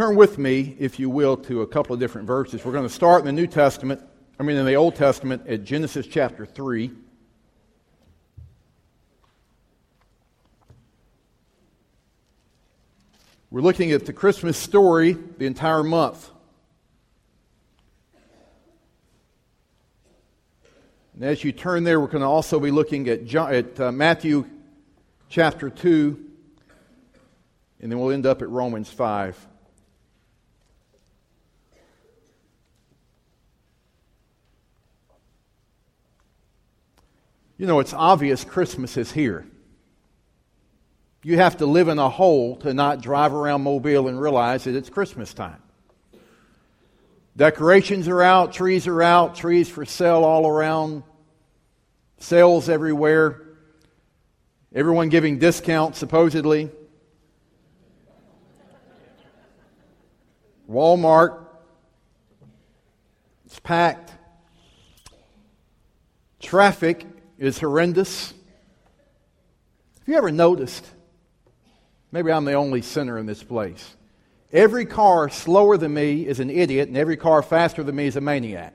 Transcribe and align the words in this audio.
Turn 0.00 0.16
with 0.16 0.38
me, 0.38 0.76
if 0.78 0.98
you 0.98 1.10
will, 1.10 1.36
to 1.36 1.60
a 1.60 1.66
couple 1.66 1.92
of 1.92 2.00
different 2.00 2.26
verses. 2.26 2.64
We're 2.64 2.72
going 2.72 2.88
to 2.88 2.94
start 2.94 3.20
in 3.20 3.26
the 3.26 3.32
New 3.32 3.46
Testament, 3.46 4.00
I 4.38 4.42
mean, 4.42 4.56
in 4.56 4.64
the 4.64 4.72
Old 4.72 4.96
Testament, 4.96 5.46
at 5.46 5.62
Genesis 5.62 6.06
chapter 6.06 6.46
3. 6.46 6.90
We're 13.50 13.60
looking 13.60 13.92
at 13.92 14.06
the 14.06 14.14
Christmas 14.14 14.56
story 14.56 15.18
the 15.36 15.44
entire 15.44 15.82
month. 15.82 16.30
And 21.12 21.24
as 21.24 21.44
you 21.44 21.52
turn 21.52 21.84
there, 21.84 22.00
we're 22.00 22.06
going 22.06 22.22
to 22.22 22.26
also 22.26 22.58
be 22.58 22.70
looking 22.70 23.06
at, 23.10 23.26
John, 23.26 23.54
at 23.54 23.78
uh, 23.78 23.92
Matthew 23.92 24.46
chapter 25.28 25.68
2, 25.68 26.24
and 27.82 27.92
then 27.92 27.98
we'll 27.98 28.12
end 28.12 28.24
up 28.24 28.40
at 28.40 28.48
Romans 28.48 28.88
5. 28.88 29.48
You 37.60 37.66
know, 37.66 37.80
it's 37.80 37.92
obvious 37.92 38.42
Christmas 38.42 38.96
is 38.96 39.12
here. 39.12 39.46
You 41.22 41.36
have 41.36 41.58
to 41.58 41.66
live 41.66 41.88
in 41.88 41.98
a 41.98 42.08
hole 42.08 42.56
to 42.60 42.72
not 42.72 43.02
drive 43.02 43.34
around 43.34 43.60
Mobile 43.60 44.08
and 44.08 44.18
realize 44.18 44.64
that 44.64 44.74
it's 44.74 44.88
Christmas 44.88 45.34
time. 45.34 45.60
Decorations 47.36 48.08
are 48.08 48.22
out, 48.22 48.54
trees 48.54 48.86
are 48.86 49.02
out, 49.02 49.34
trees 49.34 49.68
for 49.68 49.84
sale 49.84 50.24
all 50.24 50.46
around, 50.46 51.02
sales 52.16 52.70
everywhere, 52.70 53.42
everyone 54.74 55.10
giving 55.10 55.38
discounts 55.38 55.98
supposedly. 55.98 56.70
Walmart, 60.66 61.44
it's 63.44 63.60
packed. 63.60 64.14
Traffic 66.40 67.04
is 67.40 67.58
horrendous. 67.58 68.32
Have 69.98 70.08
you 70.08 70.14
ever 70.14 70.30
noticed 70.30 70.86
Maybe 72.12 72.32
I'm 72.32 72.44
the 72.44 72.54
only 72.54 72.82
sinner 72.82 73.18
in 73.18 73.26
this 73.26 73.42
place. 73.42 73.96
Every 74.52 74.84
car 74.84 75.28
slower 75.28 75.76
than 75.76 75.94
me 75.94 76.26
is 76.26 76.40
an 76.40 76.50
idiot, 76.50 76.88
and 76.88 76.96
every 76.96 77.16
car 77.16 77.40
faster 77.40 77.84
than 77.84 77.94
me 77.94 78.06
is 78.06 78.16
a 78.16 78.20
maniac. 78.20 78.74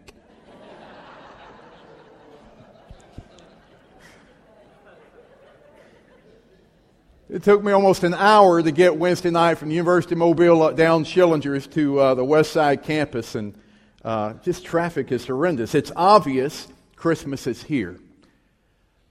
It 7.28 7.44
took 7.44 7.62
me 7.62 7.74
almost 7.74 8.04
an 8.04 8.14
hour 8.14 8.62
to 8.62 8.72
get 8.72 8.96
Wednesday 8.96 9.32
night 9.32 9.56
from 9.56 9.68
the 9.68 9.76
University 9.76 10.14
of 10.14 10.20
Mobile 10.20 10.72
down 10.72 11.04
Schillingers 11.04 11.70
to 11.74 12.00
uh, 12.00 12.16
the 12.16 12.24
West 12.24 12.54
Side 12.54 12.84
campus, 12.84 13.36
and 13.36 13.60
uh, 14.06 14.34
just 14.44 14.64
traffic 14.64 15.12
is 15.12 15.28
horrendous. 15.28 15.76
It's 15.76 15.92
obvious 15.96 16.70
Christmas 16.96 17.48
is 17.48 17.62
here. 17.62 18.00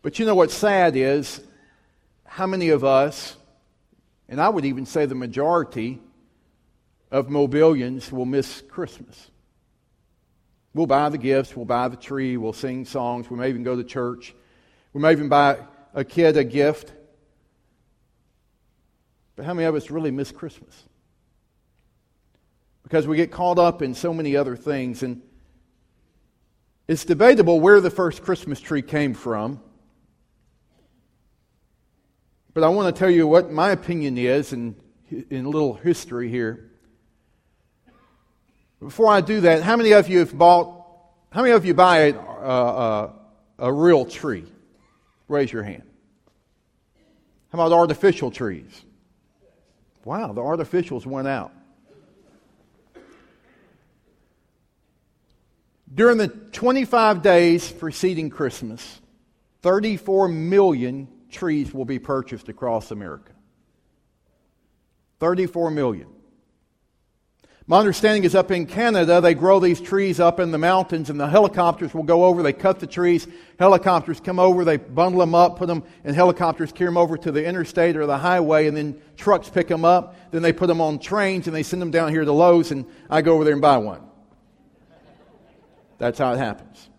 But 0.04 0.18
you 0.18 0.26
know 0.26 0.34
what's 0.34 0.52
sad 0.52 0.96
is 0.96 1.40
how 2.24 2.46
many 2.46 2.68
of 2.68 2.84
us 2.84 3.36
and 4.28 4.38
I 4.38 4.50
would 4.50 4.66
even 4.66 4.84
say 4.84 5.06
the 5.06 5.14
majority 5.14 5.98
of 7.10 7.28
Mobilians 7.28 8.12
will 8.12 8.26
miss 8.26 8.62
Christmas. 8.68 9.30
We'll 10.74 10.86
buy 10.86 11.08
the 11.08 11.16
gifts, 11.16 11.56
we'll 11.56 11.64
buy 11.64 11.88
the 11.88 11.96
tree, 11.96 12.36
we'll 12.36 12.52
sing 12.52 12.84
songs, 12.84 13.30
we 13.30 13.38
may 13.38 13.48
even 13.48 13.62
go 13.62 13.76
to 13.76 13.84
church, 13.84 14.34
we 14.92 15.00
may 15.00 15.12
even 15.12 15.30
buy 15.30 15.58
a 15.94 16.04
kid 16.04 16.36
a 16.36 16.44
gift. 16.44 16.92
But 19.36 19.46
how 19.46 19.54
many 19.54 19.66
of 19.66 19.74
us 19.74 19.90
really 19.90 20.10
miss 20.10 20.30
Christmas? 20.30 20.84
Because 22.82 23.06
we 23.06 23.16
get 23.16 23.30
caught 23.30 23.58
up 23.58 23.80
in 23.80 23.94
so 23.94 24.12
many 24.12 24.36
other 24.36 24.54
things. 24.54 25.02
And 25.02 25.22
it's 26.86 27.06
debatable 27.06 27.58
where 27.58 27.80
the 27.80 27.90
first 27.90 28.22
Christmas 28.22 28.60
tree 28.60 28.82
came 28.82 29.14
from. 29.14 29.60
But 32.54 32.62
I 32.62 32.68
want 32.68 32.94
to 32.94 32.98
tell 32.98 33.10
you 33.10 33.26
what 33.26 33.50
my 33.50 33.70
opinion 33.70 34.16
is 34.16 34.52
in, 34.52 34.76
in 35.10 35.44
a 35.44 35.48
little 35.48 35.74
history 35.74 36.28
here. 36.28 36.70
Before 38.78 39.08
I 39.08 39.20
do 39.20 39.40
that, 39.40 39.64
how 39.64 39.76
many 39.76 39.90
of 39.92 40.08
you 40.08 40.20
have 40.20 40.36
bought, 40.36 40.86
how 41.30 41.42
many 41.42 41.52
of 41.52 41.64
you 41.64 41.74
buy 41.74 41.98
a, 41.98 42.14
a, 42.14 43.12
a 43.58 43.72
real 43.72 44.04
tree? 44.04 44.44
Raise 45.26 45.52
your 45.52 45.64
hand. 45.64 45.82
How 47.50 47.58
about 47.58 47.72
artificial 47.72 48.30
trees? 48.30 48.84
Wow, 50.04 50.32
the 50.32 50.42
artificials 50.42 51.06
went 51.06 51.26
out. 51.26 51.50
During 55.92 56.18
the 56.18 56.28
25 56.28 57.22
days 57.22 57.70
preceding 57.72 58.30
Christmas, 58.30 59.00
34 59.62 60.28
million 60.28 61.08
trees 61.34 61.74
will 61.74 61.84
be 61.84 61.98
purchased 61.98 62.48
across 62.48 62.90
America. 62.90 63.32
34 65.20 65.70
million. 65.70 66.08
My 67.66 67.78
understanding 67.78 68.24
is 68.24 68.34
up 68.34 68.50
in 68.50 68.66
Canada, 68.66 69.22
they 69.22 69.32
grow 69.32 69.58
these 69.58 69.80
trees 69.80 70.20
up 70.20 70.38
in 70.38 70.50
the 70.50 70.58
mountains, 70.58 71.08
and 71.08 71.18
the 71.18 71.26
helicopters 71.26 71.94
will 71.94 72.02
go 72.02 72.24
over. 72.24 72.42
They 72.42 72.52
cut 72.52 72.78
the 72.78 72.86
trees. 72.86 73.26
Helicopters 73.58 74.20
come 74.20 74.38
over. 74.38 74.66
They 74.66 74.76
bundle 74.76 75.20
them 75.20 75.34
up, 75.34 75.56
put 75.56 75.68
them, 75.68 75.82
and 76.04 76.14
helicopters 76.14 76.72
carry 76.72 76.88
them 76.88 76.98
over 76.98 77.16
to 77.16 77.32
the 77.32 77.42
interstate 77.42 77.96
or 77.96 78.04
the 78.04 78.18
highway, 78.18 78.66
and 78.66 78.76
then 78.76 79.00
trucks 79.16 79.48
pick 79.48 79.68
them 79.68 79.82
up. 79.82 80.14
Then 80.30 80.42
they 80.42 80.52
put 80.52 80.66
them 80.66 80.82
on 80.82 80.98
trains 80.98 81.46
and 81.46 81.56
they 81.56 81.62
send 81.62 81.80
them 81.80 81.90
down 81.90 82.10
here 82.10 82.22
to 82.22 82.32
Lowe's, 82.32 82.70
and 82.70 82.84
I 83.08 83.22
go 83.22 83.34
over 83.34 83.44
there 83.44 83.54
and 83.54 83.62
buy 83.62 83.78
one. 83.78 84.02
That's 85.96 86.18
how 86.18 86.34
it 86.34 86.38
happens. 86.38 86.90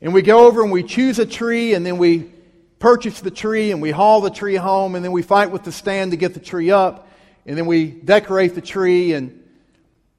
And 0.00 0.12
we 0.12 0.22
go 0.22 0.46
over 0.46 0.62
and 0.62 0.70
we 0.70 0.82
choose 0.82 1.18
a 1.18 1.26
tree, 1.26 1.74
and 1.74 1.84
then 1.84 1.98
we 1.98 2.30
purchase 2.78 3.20
the 3.20 3.30
tree, 3.30 3.72
and 3.72 3.80
we 3.80 3.90
haul 3.90 4.20
the 4.20 4.30
tree 4.30 4.56
home, 4.56 4.94
and 4.94 5.04
then 5.04 5.12
we 5.12 5.22
fight 5.22 5.50
with 5.50 5.64
the 5.64 5.72
stand 5.72 6.10
to 6.10 6.16
get 6.16 6.34
the 6.34 6.40
tree 6.40 6.70
up, 6.70 7.08
and 7.46 7.56
then 7.56 7.66
we 7.66 7.86
decorate 7.86 8.54
the 8.54 8.60
tree, 8.60 9.14
and 9.14 9.42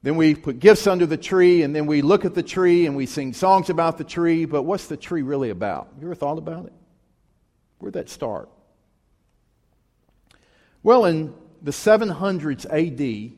then 0.03 0.15
we 0.15 0.35
put 0.35 0.59
gifts 0.59 0.87
under 0.87 1.05
the 1.05 1.17
tree, 1.17 1.63
and 1.63 1.75
then 1.75 1.85
we 1.85 2.01
look 2.01 2.23
at 2.23 2.33
the 2.33 2.43
tree 2.43 2.85
and 2.85 2.95
we 2.95 3.05
sing 3.05 3.33
songs 3.33 3.69
about 3.69 3.97
the 3.97 4.03
tree. 4.03 4.45
But 4.45 4.63
what's 4.63 4.87
the 4.87 4.97
tree 4.97 5.21
really 5.21 5.49
about? 5.49 5.89
You 5.99 6.07
ever 6.07 6.15
thought 6.15 6.37
about 6.37 6.65
it? 6.65 6.73
Where'd 7.79 7.95
that 7.95 8.09
start? 8.09 8.49
Well, 10.83 11.05
in 11.05 11.33
the 11.61 11.71
700s 11.71 12.65
AD, 12.65 13.33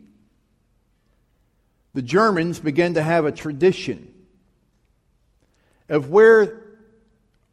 the 1.94 2.02
Germans 2.02 2.60
began 2.60 2.94
to 2.94 3.02
have 3.02 3.26
a 3.26 3.32
tradition 3.32 4.14
of 5.90 6.10
where 6.10 6.62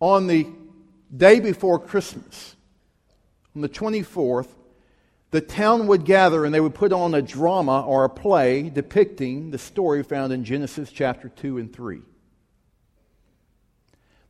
on 0.00 0.26
the 0.26 0.46
day 1.14 1.40
before 1.40 1.78
Christmas, 1.78 2.54
on 3.54 3.62
the 3.62 3.68
24th, 3.68 4.48
the 5.30 5.40
town 5.40 5.86
would 5.88 6.04
gather 6.04 6.44
and 6.44 6.54
they 6.54 6.60
would 6.60 6.74
put 6.74 6.92
on 6.92 7.14
a 7.14 7.22
drama 7.22 7.82
or 7.82 8.04
a 8.04 8.08
play 8.08 8.70
depicting 8.70 9.50
the 9.50 9.58
story 9.58 10.02
found 10.02 10.32
in 10.32 10.44
Genesis 10.44 10.92
chapter 10.92 11.28
2 11.28 11.58
and 11.58 11.72
3. 11.72 12.00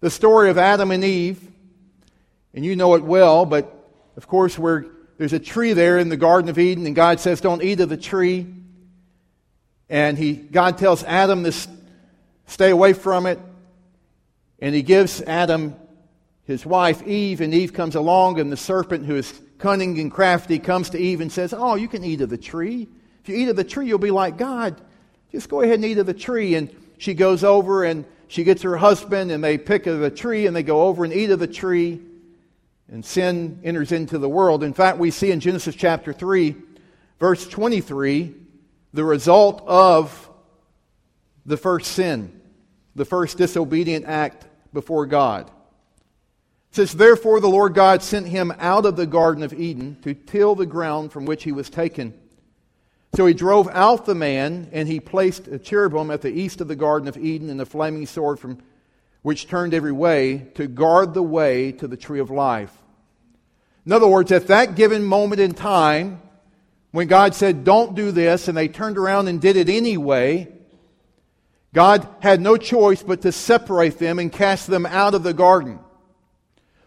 The 0.00 0.10
story 0.10 0.50
of 0.50 0.58
Adam 0.58 0.90
and 0.90 1.04
Eve, 1.04 1.40
and 2.54 2.64
you 2.64 2.76
know 2.76 2.94
it 2.94 3.02
well, 3.02 3.44
but 3.44 3.72
of 4.16 4.26
course, 4.26 4.58
where 4.58 4.86
there's 5.18 5.32
a 5.32 5.38
tree 5.38 5.72
there 5.72 5.98
in 5.98 6.08
the 6.08 6.16
Garden 6.16 6.48
of 6.48 6.58
Eden, 6.58 6.86
and 6.86 6.94
God 6.94 7.20
says, 7.20 7.40
Don't 7.40 7.62
eat 7.62 7.80
of 7.80 7.88
the 7.88 7.96
tree. 7.96 8.46
And 9.88 10.18
he, 10.18 10.34
God 10.34 10.78
tells 10.78 11.04
Adam 11.04 11.44
to 11.44 11.52
stay 12.46 12.70
away 12.70 12.92
from 12.92 13.26
it. 13.26 13.38
And 14.60 14.74
he 14.74 14.82
gives 14.82 15.20
Adam 15.22 15.76
his 16.44 16.64
wife 16.64 17.02
Eve, 17.06 17.40
and 17.40 17.52
Eve 17.52 17.72
comes 17.72 17.96
along, 17.96 18.38
and 18.38 18.50
the 18.50 18.56
serpent, 18.56 19.04
who 19.04 19.16
is 19.16 19.40
cunning 19.58 19.98
and 19.98 20.10
crafty, 20.10 20.58
comes 20.58 20.90
to 20.90 20.98
Eve 20.98 21.20
and 21.20 21.30
says, 21.30 21.52
Oh, 21.52 21.74
you 21.74 21.88
can 21.88 22.04
eat 22.04 22.20
of 22.20 22.30
the 22.30 22.38
tree. 22.38 22.88
If 23.22 23.28
you 23.28 23.36
eat 23.36 23.48
of 23.48 23.56
the 23.56 23.64
tree, 23.64 23.88
you'll 23.88 23.98
be 23.98 24.12
like 24.12 24.36
God. 24.36 24.80
Just 25.32 25.48
go 25.48 25.60
ahead 25.60 25.74
and 25.74 25.84
eat 25.84 25.98
of 25.98 26.06
the 26.06 26.14
tree. 26.14 26.54
And 26.54 26.70
she 26.98 27.14
goes 27.14 27.42
over 27.42 27.84
and 27.84 28.04
she 28.28 28.44
gets 28.44 28.62
her 28.62 28.76
husband, 28.76 29.30
and 29.32 29.42
they 29.42 29.58
pick 29.58 29.86
of 29.86 29.98
the 30.00 30.10
tree, 30.10 30.46
and 30.46 30.54
they 30.54 30.62
go 30.62 30.82
over 30.82 31.04
and 31.04 31.12
eat 31.12 31.30
of 31.30 31.38
the 31.38 31.46
tree. 31.46 32.00
And 32.88 33.04
sin 33.04 33.60
enters 33.64 33.90
into 33.90 34.18
the 34.18 34.28
world. 34.28 34.62
In 34.62 34.72
fact, 34.72 34.98
we 34.98 35.10
see 35.10 35.32
in 35.32 35.40
Genesis 35.40 35.74
chapter 35.74 36.12
3, 36.12 36.54
verse 37.18 37.46
23, 37.48 38.34
the 38.92 39.04
result 39.04 39.62
of 39.66 40.30
the 41.44 41.56
first 41.56 41.92
sin, 41.92 42.35
the 42.96 43.04
first 43.04 43.38
disobedient 43.38 44.04
act 44.06 44.46
before 44.72 45.06
God. 45.06 45.48
Says, 46.72 46.92
Therefore 46.92 47.38
the 47.38 47.48
Lord 47.48 47.74
God 47.74 48.02
sent 48.02 48.26
him 48.26 48.52
out 48.58 48.84
of 48.84 48.96
the 48.96 49.06
Garden 49.06 49.44
of 49.44 49.52
Eden 49.52 49.98
to 50.02 50.14
till 50.14 50.56
the 50.56 50.66
ground 50.66 51.12
from 51.12 51.24
which 51.24 51.44
he 51.44 51.52
was 51.52 51.70
taken. 51.70 52.12
So 53.14 53.24
he 53.24 53.34
drove 53.34 53.68
out 53.68 54.04
the 54.04 54.14
man, 54.14 54.68
and 54.72 54.88
he 54.88 54.98
placed 54.98 55.46
a 55.46 55.58
cherubim 55.58 56.10
at 56.10 56.22
the 56.22 56.32
east 56.32 56.60
of 56.60 56.68
the 56.68 56.76
Garden 56.76 57.08
of 57.08 57.16
Eden 57.16 57.48
and 57.48 57.60
a 57.60 57.64
flaming 57.64 58.06
sword 58.06 58.40
from 58.40 58.58
which 59.22 59.46
turned 59.46 59.72
every 59.72 59.92
way 59.92 60.48
to 60.54 60.66
guard 60.66 61.14
the 61.14 61.22
way 61.22 61.72
to 61.72 61.86
the 61.86 61.96
tree 61.96 62.20
of 62.20 62.30
life. 62.30 62.76
In 63.86 63.92
other 63.92 64.08
words, 64.08 64.32
at 64.32 64.48
that 64.48 64.74
given 64.74 65.04
moment 65.04 65.40
in 65.40 65.54
time, 65.54 66.20
When 66.96 67.08
God 67.08 67.34
said, 67.34 67.62
don't 67.62 67.94
do 67.94 68.10
this, 68.10 68.48
and 68.48 68.56
they 68.56 68.68
turned 68.68 68.96
around 68.96 69.28
and 69.28 69.38
did 69.38 69.56
it 69.56 69.68
anyway, 69.68 70.48
God 71.76 72.08
had 72.20 72.40
no 72.40 72.56
choice 72.56 73.02
but 73.02 73.20
to 73.20 73.32
separate 73.32 73.98
them 73.98 74.18
and 74.18 74.32
cast 74.32 74.66
them 74.66 74.86
out 74.86 75.12
of 75.12 75.22
the 75.22 75.34
garden. 75.34 75.78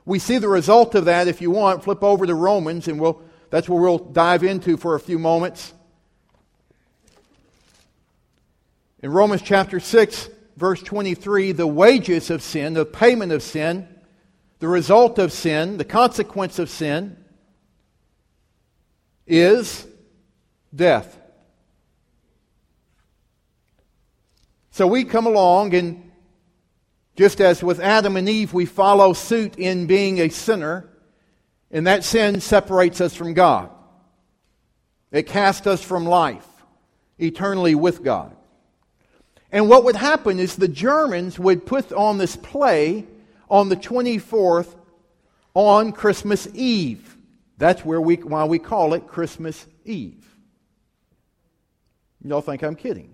We 0.04 0.18
see 0.18 0.40
the 0.40 0.48
result 0.48 0.96
of 0.96 1.06
that 1.06 1.28
if 1.28 1.42
you 1.42 1.52
want. 1.52 1.84
Flip 1.84 2.04
over 2.04 2.26
to 2.26 2.34
Romans, 2.34 2.88
and 2.88 3.00
we'll, 3.00 3.22
that's 3.52 3.70
where 3.70 3.80
we'll 3.80 4.00
dive 4.00 4.44
into 4.44 4.78
for 4.78 4.96
a 4.96 5.00
few 5.00 5.20
moments. 5.20 5.76
In 9.04 9.12
Romans 9.12 9.44
chapter 9.44 9.80
6, 9.80 10.28
verse 10.58 10.82
23, 10.82 11.52
the 11.52 11.68
wages 11.68 12.32
of 12.32 12.42
sin, 12.42 12.74
the 12.74 12.84
payment 12.84 13.32
of 13.32 13.44
sin, 13.44 13.88
the 14.58 14.68
result 14.68 15.20
of 15.20 15.32
sin, 15.32 15.78
the 15.78 15.86
consequence 15.86 16.58
of 16.58 16.68
sin 16.68 17.16
is 19.28 19.86
death. 20.76 21.19
So 24.80 24.88
we 24.88 25.04
come 25.04 25.26
along, 25.28 25.74
and 25.74 26.10
just 27.18 27.42
as 27.42 27.62
with 27.62 27.82
Adam 27.82 28.16
and 28.16 28.30
Eve, 28.30 28.54
we 28.54 28.66
follow 28.66 29.12
suit 29.12 29.58
in 29.58 29.88
being 29.88 30.22
a 30.22 30.30
sinner, 30.30 30.88
and 31.70 31.86
that 31.86 32.06
sin 32.06 32.40
separates 32.40 33.02
us 33.02 33.14
from 33.14 33.34
God. 33.34 33.70
It 35.12 35.24
casts 35.24 35.68
us 35.68 35.84
from 35.84 36.06
life 36.06 36.48
eternally 37.18 37.76
with 37.76 38.06
God. 38.06 38.34
And 39.52 39.68
what 39.68 39.84
would 39.84 39.98
happen 39.98 40.40
is 40.40 40.56
the 40.56 40.70
Germans 40.70 41.38
would 41.38 41.66
put 41.66 41.92
on 41.92 42.18
this 42.18 42.38
play 42.38 43.06
on 43.50 43.68
the 43.68 43.76
24th 43.76 44.74
on 45.56 45.92
Christmas 45.92 46.48
Eve. 46.54 47.18
That's 47.58 47.84
where 47.84 48.00
we, 48.00 48.16
why 48.16 48.46
we 48.46 48.60
call 48.60 48.94
it 48.94 49.08
Christmas 49.08 49.68
Eve. 49.84 50.26
Y'all 52.24 52.40
think 52.40 52.64
I'm 52.64 52.78
kidding. 52.78 53.14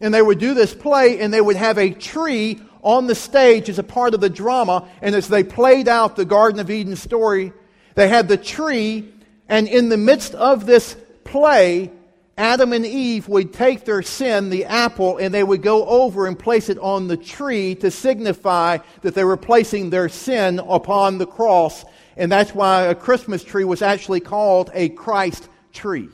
And 0.00 0.12
they 0.12 0.22
would 0.22 0.38
do 0.38 0.54
this 0.54 0.74
play, 0.74 1.20
and 1.20 1.32
they 1.32 1.40
would 1.40 1.56
have 1.56 1.78
a 1.78 1.90
tree 1.90 2.60
on 2.82 3.06
the 3.06 3.14
stage 3.14 3.68
as 3.68 3.78
a 3.78 3.82
part 3.82 4.14
of 4.14 4.20
the 4.20 4.30
drama. 4.30 4.88
And 5.00 5.14
as 5.14 5.28
they 5.28 5.42
played 5.44 5.88
out 5.88 6.16
the 6.16 6.24
Garden 6.24 6.60
of 6.60 6.70
Eden 6.70 6.96
story, 6.96 7.52
they 7.94 8.08
had 8.08 8.28
the 8.28 8.36
tree, 8.36 9.12
and 9.48 9.68
in 9.68 9.88
the 9.88 9.96
midst 9.96 10.34
of 10.34 10.66
this 10.66 10.96
play, 11.24 11.90
Adam 12.36 12.72
and 12.72 12.84
Eve 12.84 13.28
would 13.28 13.52
take 13.52 13.84
their 13.84 14.02
sin, 14.02 14.50
the 14.50 14.64
apple, 14.64 15.18
and 15.18 15.32
they 15.32 15.44
would 15.44 15.62
go 15.62 15.86
over 15.86 16.26
and 16.26 16.36
place 16.36 16.68
it 16.68 16.78
on 16.78 17.06
the 17.06 17.16
tree 17.16 17.76
to 17.76 17.90
signify 17.90 18.78
that 19.02 19.14
they 19.14 19.22
were 19.22 19.36
placing 19.36 19.90
their 19.90 20.08
sin 20.08 20.58
upon 20.58 21.18
the 21.18 21.26
cross. 21.26 21.84
And 22.16 22.30
that's 22.30 22.52
why 22.52 22.82
a 22.82 22.94
Christmas 22.94 23.44
tree 23.44 23.64
was 23.64 23.82
actually 23.82 24.20
called 24.20 24.70
a 24.74 24.88
Christ 24.88 25.48
tree. 25.72 26.08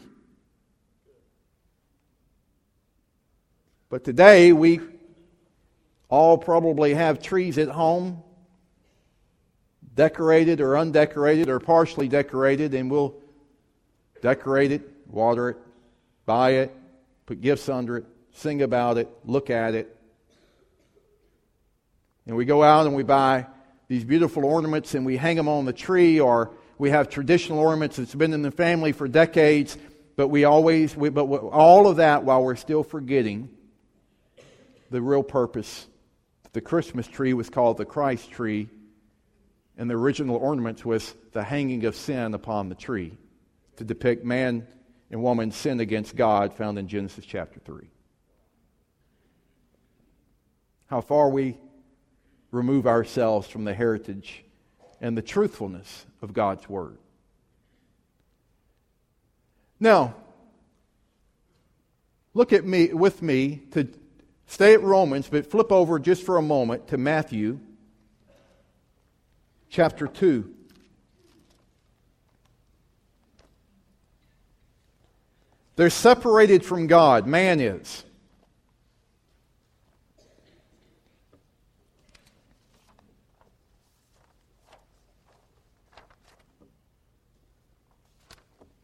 But 3.91 4.05
today 4.05 4.53
we 4.53 4.81
all 6.09 6.39
probably 6.39 6.95
have 6.95 7.21
trees 7.21 7.59
at 7.59 7.67
home, 7.67 8.23
decorated 9.97 10.61
or 10.61 10.77
undecorated 10.77 11.49
or 11.49 11.59
partially 11.59 12.07
decorated, 12.07 12.73
and 12.73 12.89
we'll 12.89 13.17
decorate 14.23 14.71
it, 14.71 14.89
water 15.09 15.51
it, 15.51 15.57
buy 16.25 16.51
it, 16.51 16.77
put 17.27 17.41
gifts 17.41 17.69
under 17.69 17.97
it, 17.97 18.07
sing 18.33 18.63
about 18.63 18.97
it, 18.97 19.09
look 19.25 19.51
at 19.51 19.75
it. 19.75 19.97
And 22.29 22.37
we 22.37 22.45
go 22.45 22.63
out 22.63 22.87
and 22.87 22.95
we 22.95 23.03
buy 23.03 23.47
these 23.89 24.05
beautiful 24.05 24.45
ornaments 24.45 24.95
and 24.95 25.05
we 25.05 25.17
hang 25.17 25.35
them 25.35 25.49
on 25.49 25.65
the 25.65 25.73
tree, 25.73 26.21
or 26.21 26.53
we 26.79 26.91
have 26.91 27.09
traditional 27.09 27.59
ornaments 27.59 27.97
that's 27.97 28.15
been 28.15 28.35
in 28.35 28.43
the 28.43 28.53
family 28.53 28.93
for 28.93 29.09
decades, 29.09 29.77
but 30.15 30.29
we 30.29 30.45
always, 30.45 30.97
we, 30.97 31.09
but 31.09 31.25
all 31.25 31.89
of 31.89 31.97
that 31.97 32.23
while 32.23 32.45
we're 32.45 32.55
still 32.55 32.85
forgetting 32.85 33.49
the 34.91 35.01
real 35.01 35.23
purpose. 35.23 35.87
The 36.53 36.61
Christmas 36.61 37.07
tree 37.07 37.33
was 37.33 37.49
called 37.49 37.79
the 37.79 37.85
Christ 37.85 38.31
tree, 38.31 38.69
and 39.79 39.89
the 39.89 39.95
original 39.95 40.37
ornament 40.37 40.85
was 40.85 41.15
the 41.33 41.45
hanging 41.45 41.85
of 41.85 41.97
sin 41.97 42.35
upon 42.35 42.69
the 42.69 42.75
tree 42.75 43.17
to 43.77 43.85
depict 43.85 44.25
man 44.25 44.67
and 45.11 45.23
woman's 45.23 45.57
sin 45.57 45.81
against 45.81 46.17
God, 46.17 46.55
found 46.55 46.79
in 46.79 46.89
Genesis 46.89 47.25
chapter 47.25 47.61
3. 47.61 47.89
How 50.87 51.01
far 51.01 51.31
we 51.31 51.57
remove 52.51 52.87
ourselves 52.87 53.49
from 53.49 53.65
the 53.65 53.75
heritage 53.75 54.45
and 55.01 55.17
the 55.17 55.23
truthfulness 55.23 56.07
of 56.21 56.33
God's 56.33 56.69
Word. 56.69 56.99
Now, 59.79 60.15
look 62.35 62.53
at 62.53 62.67
me 62.67 62.93
with 62.93 63.23
me 63.23 63.63
to 63.71 63.89
Stay 64.51 64.75
at 64.75 64.83
Romans, 64.83 65.29
but 65.29 65.49
flip 65.49 65.71
over 65.71 66.01
just 66.01 66.25
for 66.25 66.37
a 66.37 66.43
moment 66.43 66.89
to 66.89 66.99
Matthew 66.99 67.61
chapter 69.69 70.09
2. 70.09 70.53
They're 75.77 75.89
separated 75.89 76.65
from 76.65 76.89
God, 76.89 77.29
man 77.29 77.61
is. 77.61 78.05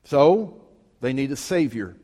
So, 0.04 0.62
they 1.00 1.12
need 1.12 1.32
a 1.32 1.36
Savior. 1.36 1.96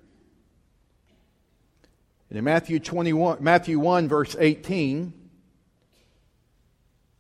And 2.33 2.39
in 2.39 2.45
Matthew 2.45 2.81
21, 2.81 3.45
Matthew 3.45 3.79
1, 3.79 4.09
verse 4.09 4.35
18, 4.41 5.13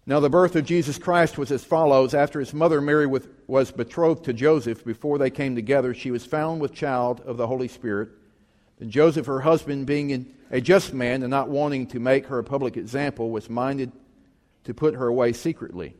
now 0.06 0.20
the 0.20 0.30
birth 0.30 0.56
of 0.56 0.64
Jesus 0.64 0.96
Christ 0.96 1.36
was 1.36 1.52
as 1.52 1.62
follows. 1.62 2.14
After 2.14 2.40
his 2.40 2.54
mother 2.54 2.80
Mary 2.80 3.06
was 3.06 3.70
betrothed 3.72 4.24
to 4.24 4.32
Joseph, 4.32 4.86
before 4.86 5.18
they 5.18 5.28
came 5.28 5.54
together, 5.54 5.92
she 5.92 6.10
was 6.10 6.24
found 6.24 6.62
with 6.62 6.72
child 6.72 7.20
of 7.26 7.36
the 7.36 7.46
Holy 7.46 7.68
Spirit. 7.68 8.08
Then 8.78 8.88
Joseph, 8.88 9.26
her 9.26 9.40
husband, 9.40 9.84
being 9.84 10.34
a 10.50 10.62
just 10.62 10.94
man 10.94 11.22
and 11.22 11.28
not 11.28 11.50
wanting 11.50 11.88
to 11.88 12.00
make 12.00 12.28
her 12.28 12.38
a 12.38 12.44
public 12.44 12.78
example, 12.78 13.30
was 13.30 13.50
minded 13.50 13.92
to 14.64 14.72
put 14.72 14.94
her 14.94 15.08
away 15.08 15.34
secretly. 15.34 15.94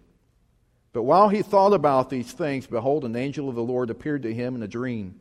But 0.94 1.02
while 1.02 1.28
he 1.28 1.42
thought 1.42 1.74
about 1.74 2.08
these 2.08 2.32
things, 2.32 2.66
behold, 2.66 3.04
an 3.04 3.16
angel 3.16 3.50
of 3.50 3.56
the 3.56 3.62
Lord 3.62 3.90
appeared 3.90 4.22
to 4.22 4.32
him 4.32 4.54
in 4.54 4.62
a 4.62 4.68
dream 4.68 5.16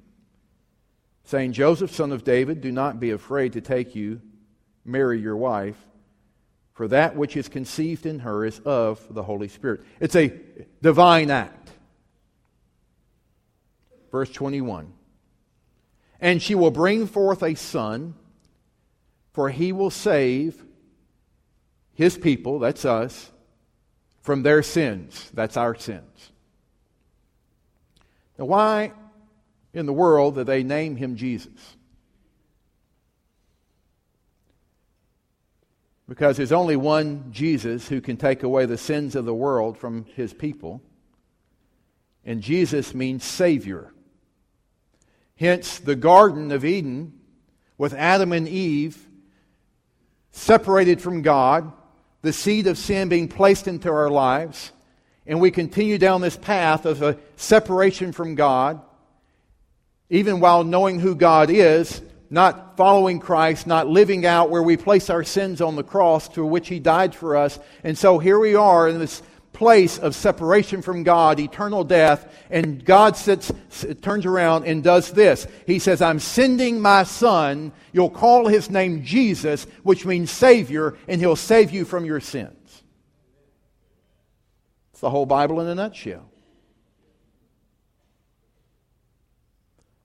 saying, 1.24 1.54
Joseph, 1.54 1.92
son 1.92 2.12
of 2.12 2.24
David, 2.24 2.62
do 2.62 2.72
not 2.72 3.00
be 3.00 3.12
afraid 3.12 3.54
to 3.54 3.62
take 3.62 3.96
you, 3.96 4.22
Mary, 4.84 5.20
your 5.20 5.38
wife, 5.38 5.78
for 6.74 6.88
that 6.88 7.16
which 7.16 7.38
is 7.38 7.48
conceived 7.48 8.06
in 8.06 8.20
her 8.20 8.46
is 8.46 8.60
of 8.60 9.02
the 9.14 9.24
Holy 9.24 9.48
Spirit. 9.48 9.82
It's 10.00 10.16
a 10.16 10.34
divine 10.82 11.30
act. 11.30 11.70
Verse 14.12 14.30
21 14.32 14.92
And 16.20 16.42
she 16.42 16.56
will 16.56 16.72
bring 16.72 17.08
forth 17.08 17.44
a 17.44 17.56
son, 17.56 18.16
for 19.34 19.50
he 19.50 19.72
will 19.72 19.92
save 19.92 20.62
his 21.94 22.18
people, 22.18 22.60
that's 22.60 22.84
us, 22.84 23.32
from 24.22 24.44
their 24.44 24.64
sins. 24.64 25.30
That's 25.34 25.58
our 25.58 25.76
sins. 25.76 26.32
Now, 28.38 28.46
why 28.46 28.94
in 29.74 29.86
the 29.86 29.94
world 29.94 30.36
that 30.36 30.46
they 30.46 30.64
name 30.64 30.96
him 30.96 31.16
Jesus. 31.16 31.76
Because 36.10 36.36
there's 36.36 36.52
only 36.52 36.76
one 36.76 37.32
Jesus 37.32 37.88
who 37.88 38.02
can 38.02 38.18
take 38.18 38.44
away 38.44 38.66
the 38.66 38.78
sins 38.78 39.16
of 39.16 39.24
the 39.26 39.34
world 39.34 39.78
from 39.78 40.06
his 40.16 40.34
people. 40.34 40.82
And 42.26 42.42
Jesus 42.42 42.94
means 42.94 43.24
Savior. 43.24 43.94
Hence, 45.38 45.80
the 45.80 45.96
Garden 45.96 46.52
of 46.52 46.66
Eden, 46.66 47.14
with 47.78 47.94
Adam 47.94 48.34
and 48.34 48.48
Eve 48.48 49.08
separated 50.32 51.02
from 51.02 51.22
God, 51.22 51.72
the 52.22 52.34
seed 52.34 52.68
of 52.68 52.78
sin 52.78 53.10
being 53.10 53.28
placed 53.28 53.68
into 53.68 53.90
our 53.90 54.10
lives, 54.10 54.72
and 55.26 55.40
we 55.40 55.50
continue 55.50 55.98
down 55.98 56.22
this 56.22 56.38
path 56.38 56.86
of 56.86 57.02
a 57.02 57.18
separation 57.38 58.12
from 58.12 58.36
God 58.36 58.82
even 60.12 60.42
while 60.42 60.64
knowing 60.66 61.00
who 61.00 61.16
God 61.16 61.50
is, 61.50 62.02
not 62.30 62.76
following 62.76 63.20
Christ, 63.20 63.66
not 63.66 63.88
living 63.88 64.26
out 64.26 64.50
where 64.50 64.62
we 64.62 64.76
place 64.78 65.10
our 65.10 65.24
sins 65.24 65.62
on 65.62 65.76
the 65.76 65.84
cross 65.84 66.28
to 66.30 66.46
which 66.46 66.68
He 66.68 66.80
died 66.80 67.16
for 67.16 67.38
us. 67.38 67.58
And 67.84 67.98
so 67.98 68.20
here 68.20 68.38
we 68.38 68.54
are 68.54 68.90
in 68.90 69.00
this 69.00 69.24
place 69.54 69.98
of 69.98 70.14
separation 70.14 70.82
from 70.82 71.04
God, 71.04 71.40
eternal 71.40 71.86
death, 71.86 72.34
and 72.50 72.84
God 72.84 73.16
sits, 73.16 73.52
turns 74.02 74.26
around 74.26 74.66
and 74.66 74.84
does 74.84 75.12
this. 75.12 75.48
He 75.66 75.80
says, 75.80 76.02
I'm 76.02 76.20
sending 76.20 76.82
my 76.82 77.04
son. 77.04 77.72
You'll 77.94 78.10
call 78.10 78.48
his 78.48 78.70
name 78.70 79.04
Jesus, 79.04 79.66
which 79.84 80.06
means 80.06 80.30
Savior, 80.30 80.98
and 81.08 81.22
he'll 81.22 81.36
save 81.38 81.72
you 81.72 81.86
from 81.86 82.04
your 82.04 82.20
sins. 82.20 82.84
It's 84.92 85.02
the 85.02 85.10
whole 85.10 85.26
Bible 85.26 85.62
in 85.62 85.68
a 85.68 85.76
nutshell. 85.76 86.31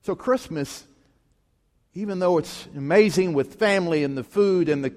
So, 0.07 0.15
Christmas, 0.15 0.85
even 1.93 2.21
though 2.21 2.39
it's 2.39 2.69
amazing 2.77 3.33
with 3.33 3.57
family 3.57 4.05
and 4.05 4.17
the 4.17 4.23
food 4.23 4.69
and 4.69 4.85
the 4.85 4.95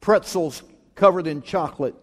pretzels 0.00 0.64
covered 0.96 1.28
in 1.28 1.40
chocolate, 1.40 1.94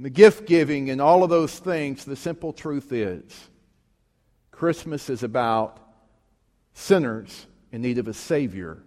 the 0.00 0.10
gift 0.10 0.48
giving 0.48 0.90
and 0.90 1.00
all 1.00 1.22
of 1.22 1.30
those 1.30 1.56
things, 1.60 2.04
the 2.04 2.16
simple 2.16 2.52
truth 2.52 2.90
is 2.90 3.22
Christmas 4.50 5.08
is 5.08 5.22
about 5.22 5.78
sinners 6.74 7.46
in 7.70 7.82
need 7.82 7.98
of 7.98 8.08
a 8.08 8.14
Savior, 8.14 8.82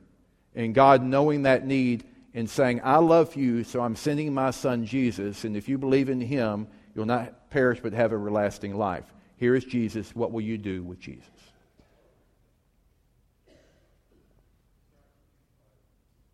and 0.53 0.75
God 0.75 1.01
knowing 1.01 1.43
that 1.43 1.65
need 1.65 2.03
and 2.33 2.49
saying, 2.49 2.81
I 2.83 2.97
love 2.97 3.37
you, 3.37 3.63
so 3.63 3.79
I'm 3.79 3.95
sending 3.95 4.33
my 4.33 4.51
son 4.51 4.85
Jesus, 4.85 5.45
and 5.45 5.55
if 5.55 5.69
you 5.69 5.77
believe 5.77 6.09
in 6.09 6.19
him, 6.19 6.67
you'll 6.93 7.05
not 7.05 7.49
perish 7.49 7.79
but 7.81 7.93
have 7.93 8.11
everlasting 8.11 8.75
life. 8.75 9.05
Here 9.37 9.55
is 9.55 9.65
Jesus. 9.65 10.15
What 10.15 10.31
will 10.31 10.41
you 10.41 10.57
do 10.57 10.83
with 10.83 10.99
Jesus? 10.99 11.29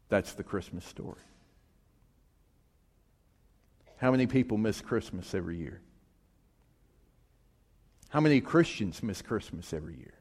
That's 0.10 0.34
the 0.34 0.44
Christmas 0.44 0.86
story. 0.86 1.22
How 3.98 4.12
many 4.12 4.28
people 4.28 4.58
miss 4.58 4.82
Christmas 4.82 5.34
every 5.34 5.58
year? 5.58 5.82
How 8.10 8.20
many 8.20 8.42
Christians 8.42 9.04
miss 9.04 9.22
Christmas 9.22 9.72
every 9.72 9.96
year? 9.96 10.14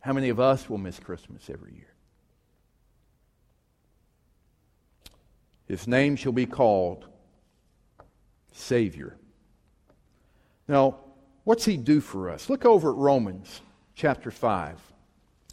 How 0.00 0.12
many 0.12 0.28
of 0.28 0.38
us 0.38 0.68
will 0.68 0.78
miss 0.78 0.98
Christmas 0.98 1.48
every 1.48 1.72
year? 1.72 1.94
His 5.66 5.88
name 5.88 6.16
shall 6.16 6.32
be 6.32 6.44
called 6.44 7.06
Savior. 8.52 9.16
Now, 10.68 10.96
what's 11.44 11.64
he 11.64 11.76
do 11.76 12.00
for 12.00 12.30
us? 12.30 12.50
Look 12.50 12.64
over 12.64 12.90
at 12.90 12.96
Romans 12.96 13.60
chapter 13.94 14.30
5. 14.30 14.80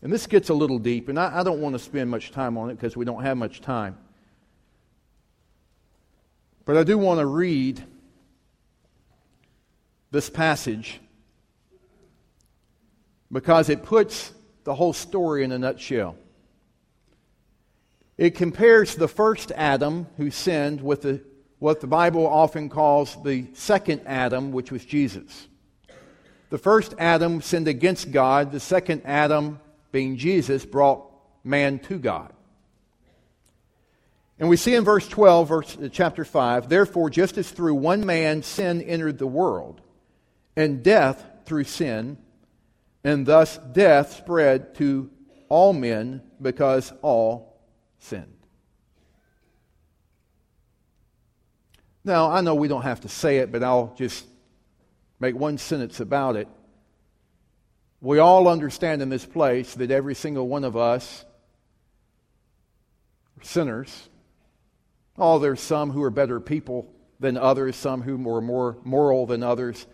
And 0.01 0.11
this 0.11 0.25
gets 0.25 0.49
a 0.49 0.53
little 0.53 0.79
deep, 0.79 1.09
and 1.09 1.19
I, 1.19 1.39
I 1.39 1.43
don't 1.43 1.61
want 1.61 1.73
to 1.73 1.79
spend 1.79 2.09
much 2.09 2.31
time 2.31 2.57
on 2.57 2.71
it 2.71 2.75
because 2.75 2.97
we 2.97 3.05
don't 3.05 3.21
have 3.21 3.37
much 3.37 3.61
time. 3.61 3.97
But 6.65 6.77
I 6.77 6.83
do 6.83 6.97
want 6.97 7.19
to 7.19 7.25
read 7.25 7.83
this 10.09 10.29
passage 10.29 10.99
because 13.31 13.69
it 13.69 13.83
puts 13.83 14.33
the 14.63 14.75
whole 14.75 14.93
story 14.93 15.43
in 15.43 15.51
a 15.51 15.59
nutshell. 15.59 16.15
It 18.17 18.35
compares 18.35 18.95
the 18.95 19.07
first 19.07 19.51
Adam 19.51 20.07
who 20.17 20.29
sinned 20.29 20.81
with 20.81 21.03
the, 21.03 21.21
what 21.59 21.79
the 21.79 21.87
Bible 21.87 22.27
often 22.27 22.69
calls 22.69 23.21
the 23.23 23.47
second 23.53 24.01
Adam, 24.05 24.51
which 24.51 24.71
was 24.71 24.85
Jesus. 24.85 25.47
The 26.51 26.57
first 26.57 26.93
Adam 26.99 27.41
sinned 27.41 27.69
against 27.69 28.11
God, 28.11 28.51
the 28.51 28.59
second 28.59 29.03
Adam, 29.05 29.61
being 29.93 30.17
Jesus, 30.17 30.65
brought 30.65 31.09
man 31.45 31.79
to 31.79 31.97
God. 31.97 32.33
And 34.37 34.49
we 34.49 34.57
see 34.57 34.75
in 34.75 34.83
verse 34.83 35.07
12, 35.07 35.47
verse, 35.47 35.77
uh, 35.77 35.87
chapter 35.89 36.25
5, 36.25 36.67
therefore, 36.67 37.09
just 37.09 37.37
as 37.37 37.49
through 37.49 37.75
one 37.75 38.05
man 38.05 38.43
sin 38.43 38.81
entered 38.81 39.17
the 39.17 39.27
world, 39.27 39.79
and 40.57 40.83
death 40.83 41.25
through 41.45 41.63
sin, 41.63 42.17
and 43.01 43.25
thus 43.25 43.57
death 43.71 44.17
spread 44.17 44.75
to 44.75 45.09
all 45.47 45.71
men 45.71 46.21
because 46.41 46.91
all 47.01 47.61
sinned. 47.99 48.27
Now, 52.03 52.29
I 52.29 52.41
know 52.41 52.55
we 52.55 52.67
don't 52.67 52.81
have 52.81 53.01
to 53.01 53.09
say 53.09 53.37
it, 53.37 53.53
but 53.53 53.63
I'll 53.63 53.93
just 53.97 54.25
make 55.21 55.35
one 55.35 55.59
sentence 55.59 55.99
about 55.99 56.35
it. 56.35 56.47
We 58.01 58.17
all 58.17 58.47
understand 58.47 59.03
in 59.03 59.09
this 59.09 59.25
place 59.25 59.75
that 59.75 59.91
every 59.91 60.15
single 60.15 60.47
one 60.47 60.63
of 60.63 60.75
us 60.75 61.23
are 63.39 63.43
sinners. 63.43 64.09
Oh, 65.19 65.37
there's 65.37 65.61
some 65.61 65.91
who 65.91 66.01
are 66.01 66.09
better 66.09 66.39
people 66.39 66.91
than 67.19 67.37
others, 67.37 67.75
some 67.75 68.01
who 68.01 68.15
are 68.33 68.41
more 68.41 68.77
moral 68.83 69.27
than 69.27 69.43
others. 69.43 69.85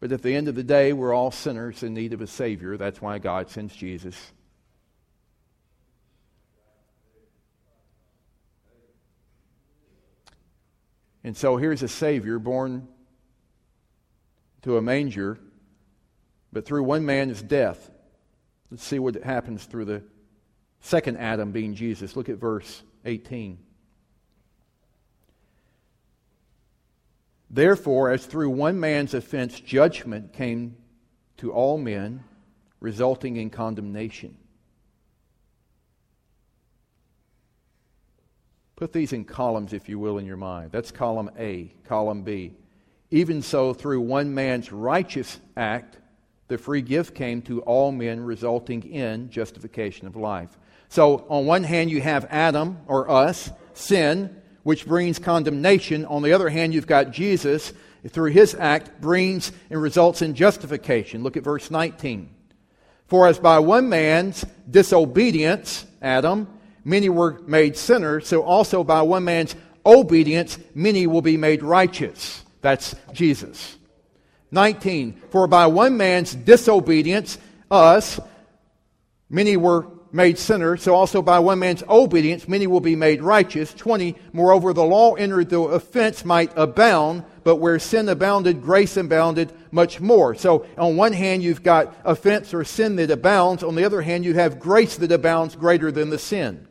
But 0.00 0.10
at 0.10 0.22
the 0.22 0.34
end 0.34 0.48
of 0.48 0.56
the 0.56 0.64
day, 0.64 0.92
we're 0.92 1.14
all 1.14 1.30
sinners 1.30 1.84
in 1.84 1.94
need 1.94 2.12
of 2.12 2.20
a 2.20 2.26
Savior. 2.26 2.76
That's 2.76 3.00
why 3.00 3.18
God 3.18 3.50
sends 3.50 3.72
Jesus. 3.76 4.16
And 11.22 11.36
so 11.36 11.56
here's 11.56 11.84
a 11.84 11.88
Savior 11.88 12.40
born 12.40 12.88
to 14.62 14.76
a 14.76 14.82
manger, 14.82 15.38
but 16.52 16.64
through 16.64 16.84
one 16.84 17.04
man 17.04 17.30
is 17.30 17.42
death. 17.42 17.90
Let's 18.70 18.84
see 18.84 18.98
what 18.98 19.14
happens 19.16 19.64
through 19.64 19.86
the 19.86 20.02
second 20.80 21.18
Adam 21.18 21.52
being 21.52 21.74
Jesus. 21.74 22.16
Look 22.16 22.28
at 22.28 22.38
verse 22.38 22.82
18. 23.04 23.58
Therefore, 27.50 28.10
as 28.10 28.24
through 28.24 28.50
one 28.50 28.80
man's 28.80 29.12
offense 29.12 29.60
judgment 29.60 30.32
came 30.32 30.76
to 31.36 31.52
all 31.52 31.76
men, 31.76 32.24
resulting 32.80 33.36
in 33.36 33.50
condemnation. 33.50 34.36
Put 38.76 38.92
these 38.92 39.12
in 39.12 39.24
columns, 39.24 39.72
if 39.72 39.88
you 39.88 39.98
will, 39.98 40.18
in 40.18 40.24
your 40.24 40.36
mind. 40.36 40.72
That's 40.72 40.90
column 40.90 41.30
A, 41.38 41.74
column 41.84 42.22
B. 42.22 42.54
Even 43.12 43.42
so, 43.42 43.74
through 43.74 44.00
one 44.00 44.34
man's 44.34 44.72
righteous 44.72 45.38
act, 45.54 45.98
the 46.48 46.56
free 46.56 46.80
gift 46.80 47.14
came 47.14 47.42
to 47.42 47.60
all 47.60 47.92
men, 47.92 48.20
resulting 48.20 48.82
in 48.90 49.28
justification 49.28 50.06
of 50.06 50.16
life. 50.16 50.58
So, 50.88 51.26
on 51.28 51.44
one 51.44 51.62
hand, 51.62 51.90
you 51.90 52.00
have 52.00 52.26
Adam, 52.30 52.78
or 52.86 53.10
us, 53.10 53.50
sin, 53.74 54.34
which 54.62 54.86
brings 54.86 55.18
condemnation. 55.18 56.06
On 56.06 56.22
the 56.22 56.32
other 56.32 56.48
hand, 56.48 56.72
you've 56.72 56.86
got 56.86 57.10
Jesus, 57.10 57.74
through 58.08 58.30
his 58.30 58.54
act, 58.54 59.02
brings 59.02 59.52
and 59.68 59.80
results 59.80 60.22
in 60.22 60.34
justification. 60.34 61.22
Look 61.22 61.36
at 61.36 61.44
verse 61.44 61.70
19. 61.70 62.34
For 63.08 63.26
as 63.26 63.38
by 63.38 63.58
one 63.58 63.90
man's 63.90 64.42
disobedience, 64.70 65.84
Adam, 66.00 66.48
many 66.82 67.10
were 67.10 67.42
made 67.46 67.76
sinners, 67.76 68.26
so 68.26 68.42
also 68.42 68.82
by 68.82 69.02
one 69.02 69.24
man's 69.24 69.54
obedience, 69.84 70.58
many 70.74 71.06
will 71.06 71.20
be 71.20 71.36
made 71.36 71.62
righteous. 71.62 72.42
That's 72.62 72.94
Jesus. 73.12 73.76
19. 74.50 75.20
For 75.30 75.46
by 75.46 75.66
one 75.66 75.96
man's 75.96 76.34
disobedience, 76.34 77.38
us, 77.70 78.18
many 79.28 79.56
were 79.56 79.86
made 80.12 80.38
sinners, 80.38 80.82
so 80.82 80.94
also 80.94 81.22
by 81.22 81.38
one 81.38 81.58
man's 81.58 81.82
obedience 81.88 82.46
many 82.46 82.66
will 82.66 82.80
be 82.80 82.94
made 82.94 83.22
righteous. 83.22 83.72
20. 83.72 84.14
Moreover, 84.32 84.72
the 84.72 84.84
law 84.84 85.14
entered 85.14 85.48
the 85.48 85.60
offense 85.60 86.24
might 86.24 86.52
abound, 86.54 87.24
but 87.44 87.56
where 87.56 87.78
sin 87.78 88.08
abounded, 88.08 88.62
grace 88.62 88.96
abounded 88.96 89.52
much 89.70 90.00
more. 90.00 90.34
So 90.34 90.66
on 90.76 90.96
one 90.96 91.14
hand, 91.14 91.42
you've 91.42 91.62
got 91.62 91.96
offense 92.04 92.52
or 92.52 92.62
sin 92.62 92.96
that 92.96 93.10
abounds. 93.10 93.62
On 93.62 93.74
the 93.74 93.84
other 93.84 94.02
hand, 94.02 94.24
you 94.24 94.34
have 94.34 94.60
grace 94.60 94.96
that 94.98 95.10
abounds 95.10 95.56
greater 95.56 95.90
than 95.90 96.10
the 96.10 96.18
sin. 96.18 96.68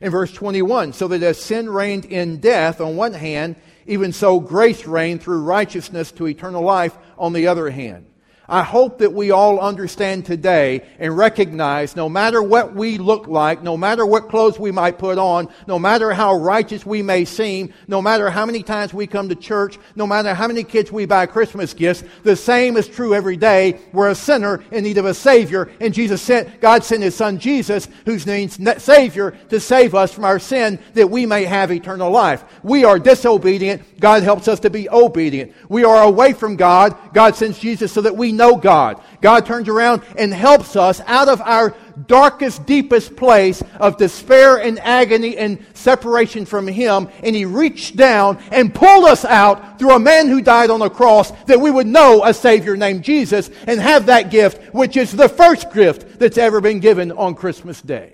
In 0.00 0.10
verse 0.10 0.30
21, 0.30 0.92
so 0.92 1.08
that 1.08 1.22
as 1.22 1.40
sin 1.40 1.70
reigned 1.70 2.04
in 2.04 2.38
death 2.38 2.82
on 2.82 2.96
one 2.96 3.14
hand, 3.14 3.56
even 3.86 4.12
so 4.12 4.40
grace 4.40 4.86
reigned 4.86 5.22
through 5.22 5.42
righteousness 5.42 6.12
to 6.12 6.26
eternal 6.26 6.62
life 6.62 6.96
on 7.18 7.32
the 7.32 7.46
other 7.46 7.70
hand. 7.70 8.06
I 8.48 8.62
hope 8.62 8.98
that 8.98 9.12
we 9.12 9.32
all 9.32 9.58
understand 9.58 10.24
today 10.24 10.86
and 10.98 11.16
recognize 11.16 11.96
no 11.96 12.08
matter 12.08 12.42
what 12.42 12.74
we 12.74 12.96
look 12.98 13.26
like, 13.26 13.62
no 13.62 13.76
matter 13.76 14.06
what 14.06 14.28
clothes 14.28 14.58
we 14.58 14.70
might 14.70 14.98
put 14.98 15.18
on, 15.18 15.48
no 15.66 15.78
matter 15.78 16.12
how 16.12 16.36
righteous 16.36 16.86
we 16.86 17.02
may 17.02 17.24
seem, 17.24 17.72
no 17.88 18.00
matter 18.00 18.30
how 18.30 18.46
many 18.46 18.62
times 18.62 18.94
we 18.94 19.06
come 19.06 19.28
to 19.28 19.34
church, 19.34 19.78
no 19.96 20.06
matter 20.06 20.32
how 20.32 20.46
many 20.46 20.62
kids 20.62 20.92
we 20.92 21.06
buy 21.06 21.26
Christmas 21.26 21.74
gifts, 21.74 22.04
the 22.22 22.36
same 22.36 22.76
is 22.76 22.86
true 22.86 23.14
every 23.14 23.36
day. 23.36 23.80
We're 23.92 24.10
a 24.10 24.14
sinner 24.14 24.62
in 24.70 24.84
need 24.84 24.98
of 24.98 25.06
a 25.06 25.14
Savior, 25.14 25.68
and 25.80 25.92
Jesus 25.92 26.22
sent, 26.22 26.60
God 26.60 26.84
sent 26.84 27.02
His 27.02 27.16
Son 27.16 27.38
Jesus, 27.38 27.88
whose 28.04 28.26
name's 28.26 28.58
Savior, 28.82 29.32
to 29.48 29.58
save 29.58 29.94
us 29.94 30.12
from 30.12 30.24
our 30.24 30.38
sin 30.38 30.78
that 30.94 31.10
we 31.10 31.26
may 31.26 31.44
have 31.44 31.72
eternal 31.72 32.10
life. 32.10 32.44
We 32.62 32.84
are 32.84 32.98
disobedient. 32.98 33.98
God 33.98 34.22
helps 34.22 34.46
us 34.46 34.60
to 34.60 34.70
be 34.70 34.88
obedient. 34.88 35.52
We 35.68 35.84
are 35.84 36.04
away 36.04 36.32
from 36.32 36.56
God. 36.56 36.96
God 37.12 37.34
sends 37.34 37.58
Jesus 37.58 37.92
so 37.92 38.00
that 38.02 38.16
we 38.16 38.35
know 38.36 38.56
God. 38.56 39.02
God 39.20 39.46
turns 39.46 39.68
around 39.68 40.02
and 40.16 40.32
helps 40.32 40.76
us 40.76 41.00
out 41.06 41.28
of 41.28 41.40
our 41.40 41.74
darkest, 42.06 42.66
deepest 42.66 43.16
place 43.16 43.62
of 43.80 43.96
despair 43.96 44.58
and 44.58 44.78
agony 44.80 45.36
and 45.36 45.64
separation 45.74 46.44
from 46.44 46.66
Him. 46.66 47.08
And 47.22 47.34
He 47.34 47.44
reached 47.44 47.96
down 47.96 48.38
and 48.52 48.74
pulled 48.74 49.04
us 49.04 49.24
out 49.24 49.78
through 49.78 49.92
a 49.92 49.98
man 49.98 50.28
who 50.28 50.42
died 50.42 50.70
on 50.70 50.80
the 50.80 50.90
cross 50.90 51.30
that 51.46 51.60
we 51.60 51.70
would 51.70 51.86
know 51.86 52.24
a 52.24 52.34
Savior 52.34 52.76
named 52.76 53.02
Jesus 53.02 53.50
and 53.66 53.80
have 53.80 54.06
that 54.06 54.30
gift, 54.30 54.74
which 54.74 54.96
is 54.96 55.12
the 55.12 55.28
first 55.28 55.72
gift 55.72 56.18
that's 56.18 56.38
ever 56.38 56.60
been 56.60 56.80
given 56.80 57.12
on 57.12 57.34
Christmas 57.34 57.80
Day. 57.80 58.12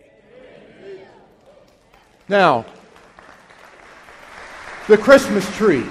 Now, 2.28 2.64
the 4.88 4.96
Christmas 4.96 5.48
tree. 5.56 5.84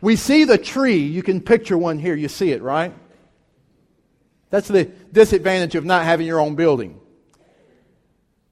We 0.00 0.16
see 0.16 0.44
the 0.44 0.58
tree. 0.58 0.98
You 0.98 1.22
can 1.22 1.40
picture 1.40 1.78
one 1.78 1.98
here. 1.98 2.14
You 2.14 2.28
see 2.28 2.50
it, 2.50 2.62
right? 2.62 2.92
That's 4.50 4.68
the 4.68 4.84
disadvantage 4.84 5.74
of 5.74 5.84
not 5.84 6.04
having 6.04 6.26
your 6.26 6.40
own 6.40 6.54
building. 6.54 7.00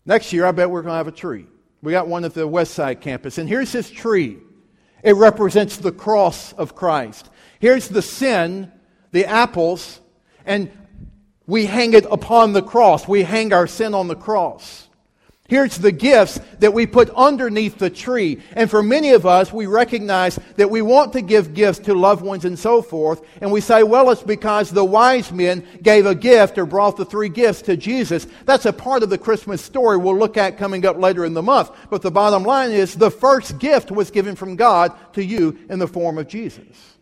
Next 0.05 0.33
year, 0.33 0.47
I 0.47 0.53
bet 0.53 0.71
we're 0.71 0.83
going 0.83 0.93
to 0.93 0.97
have 0.97 1.09
a 1.09 1.13
tree. 1.13 1.47
We 1.83 1.93
got 1.93 2.09
one 2.09 2.25
at 2.25 2.35
the 2.35 2.47
West 2.47 2.75
Side 2.75 3.01
campus. 3.01 3.39
And 3.39 3.49
here's 3.49 3.73
this 3.73 3.91
tree. 3.91 4.39
It 5.03 5.15
represents 5.17 5.77
the 5.77 5.93
cross 5.93 6.53
of 6.53 6.75
Christ. 6.75 7.29
Here's 7.59 7.89
the 7.89 8.03
sin, 8.03 8.71
the 9.11 9.27
apples, 9.27 10.01
and 10.45 10.71
we 11.47 11.67
hang 11.67 11.95
it 11.95 12.07
upon 12.11 12.53
the 12.53 12.63
cross. 12.63 13.07
We 13.07 13.23
hang 13.23 13.53
our 13.53 13.67
sin 13.67 13.95
on 13.95 14.09
the 14.09 14.17
cross. 14.17 14.89
Here's 15.53 15.77
the 15.77 15.93
gifts 15.93 16.41
that 16.61 16.73
we 16.73 16.87
put 16.87 17.11
underneath 17.11 17.77
the 17.77 17.91
tree. 17.91 18.41
And 18.57 18.71
for 18.71 18.83
many 18.83 19.11
of 19.11 19.27
us, 19.27 19.53
we 19.53 19.67
recognize 19.67 20.37
that 20.57 20.71
we 20.71 20.81
want 20.81 21.13
to 21.13 21.21
give 21.21 21.53
gifts 21.53 21.81
to 21.81 21.93
loved 21.93 22.25
ones 22.25 22.47
and 22.47 22.59
so 22.59 22.81
forth. 22.81 23.21
And 23.39 23.53
we 23.53 23.61
say, 23.61 23.83
well, 23.83 24.09
it's 24.09 24.23
because 24.23 24.71
the 24.71 24.83
wise 24.83 25.31
men 25.31 25.63
gave 25.83 26.07
a 26.07 26.15
gift 26.15 26.57
or 26.57 26.65
brought 26.65 26.97
the 26.97 27.05
three 27.05 27.29
gifts 27.29 27.61
to 27.63 27.77
Jesus. 27.77 28.27
That's 28.47 28.65
a 28.65 28.73
part 28.73 29.03
of 29.03 29.11
the 29.11 29.19
Christmas 29.19 29.63
story 29.63 29.99
we'll 29.99 30.17
look 30.17 30.39
at 30.39 30.57
coming 30.57 30.87
up 30.87 30.97
later 30.97 31.23
in 31.23 31.35
the 31.35 31.43
month. 31.43 31.71
But 31.91 32.01
the 32.01 32.11
bottom 32.11 32.45
line 32.45 32.71
is 32.71 32.95
the 32.95 33.11
first 33.11 33.59
gift 33.59 33.91
was 33.91 34.11
given 34.11 34.37
from 34.37 34.57
God 34.57 34.97
to 35.13 35.23
you 35.23 35.59
in 35.69 35.79
the 35.79 35.87
form 35.87 36.17
of 36.17 36.29
Jesus. 36.29 36.97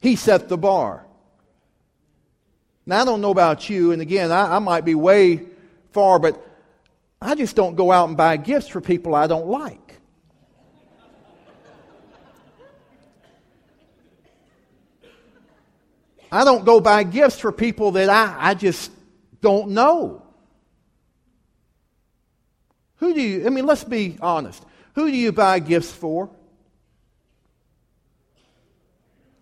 He 0.00 0.16
set 0.16 0.48
the 0.48 0.58
bar. 0.58 1.06
Now, 2.84 3.02
I 3.02 3.04
don't 3.04 3.20
know 3.20 3.30
about 3.30 3.70
you, 3.70 3.92
and 3.92 4.02
again, 4.02 4.32
I, 4.32 4.56
I 4.56 4.58
might 4.58 4.84
be 4.84 4.96
way 4.96 5.46
far, 5.92 6.18
but 6.18 6.44
I 7.24 7.34
just 7.34 7.56
don't 7.56 7.74
go 7.74 7.90
out 7.90 8.08
and 8.08 8.18
buy 8.18 8.36
gifts 8.36 8.68
for 8.68 8.82
people 8.82 9.14
I 9.14 9.26
don't 9.26 9.46
like. 9.46 9.96
I 16.30 16.44
don't 16.44 16.66
go 16.66 16.80
buy 16.80 17.02
gifts 17.04 17.38
for 17.38 17.50
people 17.50 17.92
that 17.92 18.10
I, 18.10 18.50
I 18.50 18.54
just 18.54 18.90
don't 19.40 19.70
know. 19.70 20.22
Who 22.96 23.14
do 23.14 23.22
you, 23.22 23.46
I 23.46 23.48
mean, 23.48 23.64
let's 23.64 23.84
be 23.84 24.18
honest. 24.20 24.62
Who 24.94 25.10
do 25.10 25.16
you 25.16 25.32
buy 25.32 25.60
gifts 25.60 25.92
for? 25.92 26.28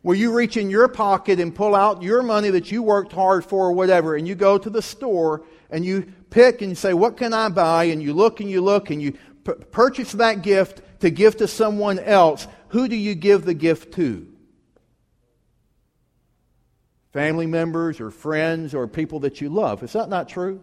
Will 0.05 0.15
you 0.15 0.33
reach 0.33 0.57
in 0.57 0.71
your 0.71 0.87
pocket 0.87 1.41
and 1.41 1.53
pull 1.53 1.75
out 1.75 2.03
your 2.03 2.23
money 2.23 2.51
that 2.51 2.71
you 2.71 2.83
worked 2.83 3.13
hard 3.13 3.45
for 3.45 3.67
or 3.69 3.73
whatever, 3.73 4.15
and 4.15 4.29
you 4.29 4.37
go 4.37 4.57
to 4.57 4.71
the 4.71 4.83
store 4.83 5.43
and 5.73 5.85
you 5.85 6.13
pick 6.31 6.61
and 6.61 6.71
you 6.71 6.75
say, 6.77 6.93
What 6.93 7.17
can 7.17 7.33
I 7.33 7.49
buy? 7.49 7.85
And 7.85 8.01
you 8.01 8.13
look 8.13 8.41
and 8.41 8.49
you 8.49 8.61
look 8.61 8.91
and 8.91 9.03
you 9.03 9.13
p- 9.13 9.55
purchase 9.73 10.13
that 10.13 10.43
gift 10.43 10.83
to 11.01 11.11
give 11.11 11.39
to 11.39 11.49
someone 11.49 11.99
else. 11.99 12.47
Who 12.69 12.87
do 12.87 12.95
you 12.95 13.17
give 13.17 13.45
the 13.45 13.55
gift 13.55 13.95
to? 13.95 14.29
Family 17.13 17.47
members 17.47 18.01
or 18.01 18.11
friends 18.11 18.75
or 18.75 18.87
people 18.87 19.21
that 19.21 19.41
you 19.41 19.49
love. 19.49 19.83
Is 19.83 19.95
that 19.95 20.09
not 20.09 20.29
true? 20.29 20.63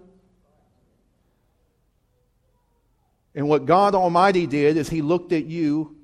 And 3.36 3.48
what 3.48 3.66
God 3.66 3.96
Almighty 3.96 4.48
did 4.48 4.78
is 4.78 4.90
He 4.90 5.02
looked 5.02 5.32
at 5.34 5.46
you 5.46 5.96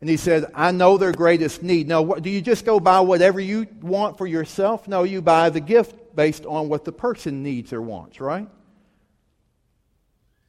and 0.00 0.08
He 0.08 0.16
said, 0.16 0.50
I 0.54 0.70
know 0.72 0.96
their 0.96 1.12
greatest 1.12 1.62
need. 1.62 1.86
Now, 1.86 2.00
what, 2.00 2.22
do 2.22 2.30
you 2.30 2.40
just 2.40 2.64
go 2.64 2.80
buy 2.80 3.00
whatever 3.00 3.40
you 3.40 3.66
want 3.82 4.16
for 4.16 4.26
yourself? 4.26 4.88
No, 4.88 5.02
you 5.02 5.20
buy 5.20 5.50
the 5.50 5.60
gift 5.60 5.94
based 6.18 6.44
on 6.46 6.68
what 6.68 6.84
the 6.84 6.90
person 6.90 7.44
needs 7.44 7.72
or 7.72 7.80
wants, 7.80 8.20
right? 8.20 8.48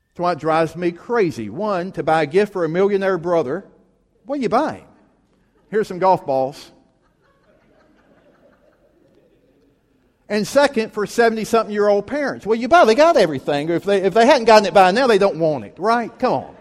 That's 0.07 0.19
why 0.19 0.31
it 0.31 0.39
drives 0.39 0.75
me 0.75 0.91
crazy. 0.91 1.47
One, 1.47 1.91
to 1.91 2.01
buy 2.01 2.23
a 2.23 2.25
gift 2.25 2.53
for 2.53 2.65
a 2.65 2.69
millionaire 2.69 3.19
brother. 3.19 3.67
What 4.25 4.39
are 4.39 4.41
you 4.41 4.49
buying? 4.49 4.88
Here's 5.69 5.88
some 5.88 5.99
golf 5.99 6.25
balls. 6.25 6.71
And 10.27 10.47
second, 10.47 10.91
for 10.91 11.05
70 11.05 11.43
something 11.43 11.71
year 11.71 11.88
old 11.88 12.08
parents. 12.08 12.47
Well, 12.47 12.58
you 12.58 12.67
buy, 12.67 12.86
they 12.86 12.95
got 12.95 13.15
everything. 13.15 13.69
If 13.69 13.84
they, 13.84 14.01
if 14.01 14.15
they 14.15 14.25
hadn't 14.25 14.45
gotten 14.45 14.65
it 14.65 14.73
by 14.73 14.89
now, 14.89 15.05
they 15.05 15.19
don't 15.19 15.38
want 15.38 15.65
it, 15.65 15.75
right? 15.77 16.17
Come 16.17 16.34
on. 16.34 16.55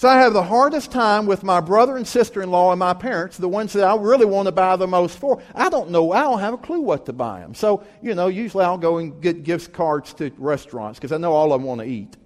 So 0.00 0.08
I 0.08 0.16
have 0.20 0.32
the 0.32 0.42
hardest 0.42 0.90
time 0.90 1.26
with 1.26 1.42
my 1.42 1.60
brother 1.60 1.98
and 1.98 2.08
sister 2.08 2.40
in 2.40 2.50
law 2.50 2.72
and 2.72 2.78
my 2.78 2.94
parents, 2.94 3.36
the 3.36 3.50
ones 3.50 3.74
that 3.74 3.84
I 3.84 3.94
really 3.96 4.24
want 4.24 4.46
to 4.46 4.52
buy 4.52 4.76
the 4.76 4.86
most 4.86 5.18
for. 5.18 5.42
I 5.54 5.68
don't 5.68 5.90
know, 5.90 6.12
I 6.12 6.22
don't 6.22 6.40
have 6.40 6.54
a 6.54 6.56
clue 6.56 6.80
what 6.80 7.04
to 7.04 7.12
buy 7.12 7.40
them. 7.40 7.52
So, 7.52 7.84
you 8.00 8.14
know, 8.14 8.28
usually 8.28 8.64
I'll 8.64 8.78
go 8.78 8.96
and 8.96 9.20
get 9.20 9.42
gift 9.42 9.74
cards 9.74 10.14
to 10.14 10.32
restaurants 10.38 10.98
because 10.98 11.12
I 11.12 11.18
know 11.18 11.34
all 11.34 11.52
of 11.52 11.60
them 11.60 11.68
want 11.68 11.82
to 11.82 11.86
eat. 11.86 12.16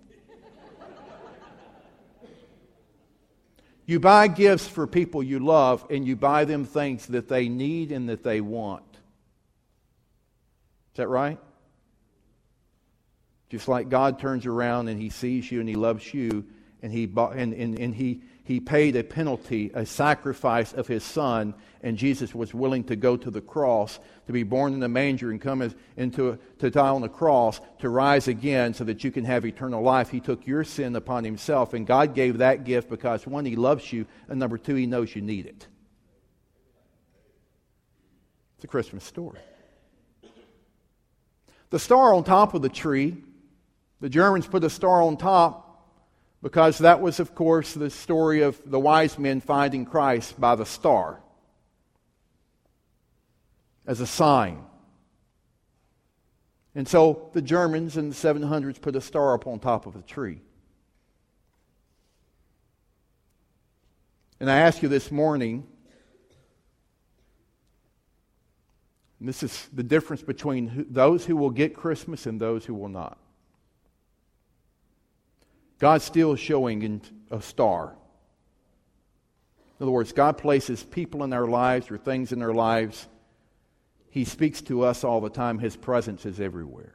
you 3.86 3.98
buy 3.98 4.28
gifts 4.28 4.68
for 4.68 4.86
people 4.86 5.20
you 5.20 5.40
love 5.40 5.84
and 5.90 6.06
you 6.06 6.14
buy 6.14 6.44
them 6.44 6.64
things 6.64 7.06
that 7.06 7.26
they 7.26 7.48
need 7.48 7.90
and 7.90 8.08
that 8.08 8.22
they 8.22 8.40
want. 8.40 8.84
Is 10.92 10.98
that 10.98 11.08
right? 11.08 11.40
Just 13.50 13.66
like 13.66 13.88
God 13.88 14.20
turns 14.20 14.46
around 14.46 14.86
and 14.86 15.02
he 15.02 15.10
sees 15.10 15.50
you 15.50 15.58
and 15.58 15.68
he 15.68 15.74
loves 15.74 16.14
you 16.14 16.44
and 16.84 16.92
he, 16.92 17.06
bought, 17.06 17.34
and, 17.34 17.54
and, 17.54 17.78
and 17.78 17.94
he, 17.94 18.20
he 18.44 18.60
paid 18.60 18.94
a 18.94 19.02
penalty, 19.02 19.70
a 19.72 19.86
sacrifice 19.86 20.74
of 20.74 20.86
his 20.86 21.02
son, 21.02 21.54
and 21.82 21.96
Jesus 21.96 22.34
was 22.34 22.52
willing 22.52 22.84
to 22.84 22.94
go 22.94 23.16
to 23.16 23.30
the 23.30 23.40
cross, 23.40 23.98
to 24.26 24.34
be 24.34 24.42
born 24.42 24.74
in 24.74 24.80
the 24.80 24.88
manger 24.88 25.30
and 25.30 25.40
come 25.40 25.62
as, 25.62 25.74
into, 25.96 26.38
to 26.58 26.70
die 26.70 26.90
on 26.90 27.00
the 27.00 27.08
cross, 27.08 27.58
to 27.78 27.88
rise 27.88 28.28
again 28.28 28.74
so 28.74 28.84
that 28.84 29.02
you 29.02 29.10
can 29.10 29.24
have 29.24 29.46
eternal 29.46 29.82
life. 29.82 30.10
He 30.10 30.20
took 30.20 30.46
your 30.46 30.62
sin 30.62 30.94
upon 30.94 31.24
himself, 31.24 31.72
and 31.72 31.86
God 31.86 32.14
gave 32.14 32.36
that 32.36 32.64
gift 32.64 32.90
because, 32.90 33.26
one, 33.26 33.46
he 33.46 33.56
loves 33.56 33.90
you, 33.90 34.04
and 34.28 34.38
number 34.38 34.58
two, 34.58 34.74
he 34.74 34.84
knows 34.84 35.16
you 35.16 35.22
need 35.22 35.46
it. 35.46 35.66
It's 38.56 38.64
a 38.64 38.68
Christmas 38.68 39.04
story. 39.04 39.40
The 41.70 41.78
star 41.78 42.12
on 42.12 42.24
top 42.24 42.52
of 42.52 42.60
the 42.60 42.68
tree, 42.68 43.16
the 44.02 44.10
Germans 44.10 44.46
put 44.46 44.62
a 44.64 44.70
star 44.70 45.00
on 45.00 45.16
top 45.16 45.63
because 46.44 46.76
that 46.76 47.00
was, 47.00 47.20
of 47.20 47.34
course, 47.34 47.72
the 47.72 47.88
story 47.88 48.42
of 48.42 48.60
the 48.66 48.78
wise 48.78 49.18
men 49.18 49.40
finding 49.40 49.86
Christ 49.86 50.38
by 50.38 50.54
the 50.54 50.66
star 50.66 51.22
as 53.86 54.00
a 54.00 54.06
sign. 54.06 54.62
And 56.74 56.86
so 56.86 57.30
the 57.32 57.40
Germans 57.40 57.96
in 57.96 58.10
the 58.10 58.14
700s 58.14 58.78
put 58.78 58.94
a 58.94 59.00
star 59.00 59.32
up 59.32 59.46
on 59.46 59.58
top 59.58 59.86
of 59.86 59.96
a 59.96 60.02
tree. 60.02 60.42
And 64.38 64.50
I 64.50 64.58
ask 64.58 64.82
you 64.82 64.90
this 64.90 65.10
morning, 65.10 65.66
this 69.18 69.42
is 69.42 69.66
the 69.72 69.82
difference 69.82 70.20
between 70.20 70.84
those 70.90 71.24
who 71.24 71.36
will 71.36 71.48
get 71.48 71.74
Christmas 71.74 72.26
and 72.26 72.38
those 72.38 72.66
who 72.66 72.74
will 72.74 72.90
not. 72.90 73.16
God's 75.78 76.04
still 76.04 76.36
showing 76.36 76.82
in 76.82 77.02
a 77.30 77.42
star. 77.42 77.96
In 79.78 79.84
other 79.84 79.90
words, 79.90 80.12
God 80.12 80.38
places 80.38 80.82
people 80.82 81.24
in 81.24 81.32
our 81.32 81.46
lives 81.46 81.90
or 81.90 81.98
things 81.98 82.32
in 82.32 82.42
our 82.42 82.54
lives. 82.54 83.08
He 84.10 84.24
speaks 84.24 84.62
to 84.62 84.82
us 84.82 85.02
all 85.02 85.20
the 85.20 85.30
time. 85.30 85.58
His 85.58 85.76
presence 85.76 86.24
is 86.24 86.40
everywhere. 86.40 86.94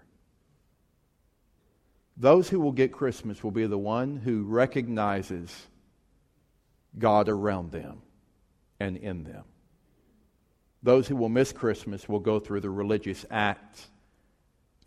Those 2.15 2.49
who 2.49 2.59
will 2.59 2.71
get 2.71 2.91
Christmas 2.91 3.43
will 3.43 3.51
be 3.51 3.65
the 3.65 3.77
one 3.77 4.17
who 4.17 4.43
recognizes 4.43 5.53
God 6.97 7.29
around 7.29 7.71
them 7.71 8.01
and 8.79 8.97
in 8.97 9.23
them. 9.23 9.43
Those 10.81 11.07
who 11.07 11.15
will 11.15 11.29
miss 11.29 11.51
Christmas 11.51 12.07
will 12.07 12.19
go 12.19 12.39
through 12.39 12.61
the 12.61 12.69
religious 12.69 13.25
acts 13.29 13.89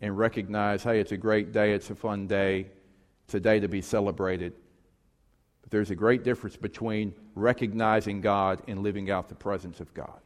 and 0.01 0.17
recognize, 0.17 0.83
hey, 0.83 0.99
it's 0.99 1.11
a 1.11 1.17
great 1.17 1.51
day, 1.51 1.73
it's 1.73 1.89
a 1.91 1.95
fun 1.95 2.27
day, 2.27 2.67
it's 3.33 3.39
a 3.39 3.49
day 3.49 3.59
to 3.59 3.67
be 3.67 3.81
celebrated. 3.81 4.53
But 5.63 5.71
there's 5.71 5.89
a 5.89 5.95
great 5.95 6.23
difference 6.23 6.55
between 6.55 7.15
recognizing 7.33 8.21
God 8.21 8.61
and 8.67 8.83
living 8.83 9.09
out 9.09 9.27
the 9.27 9.33
presence 9.33 9.79
of 9.79 9.91
God. 9.95 10.19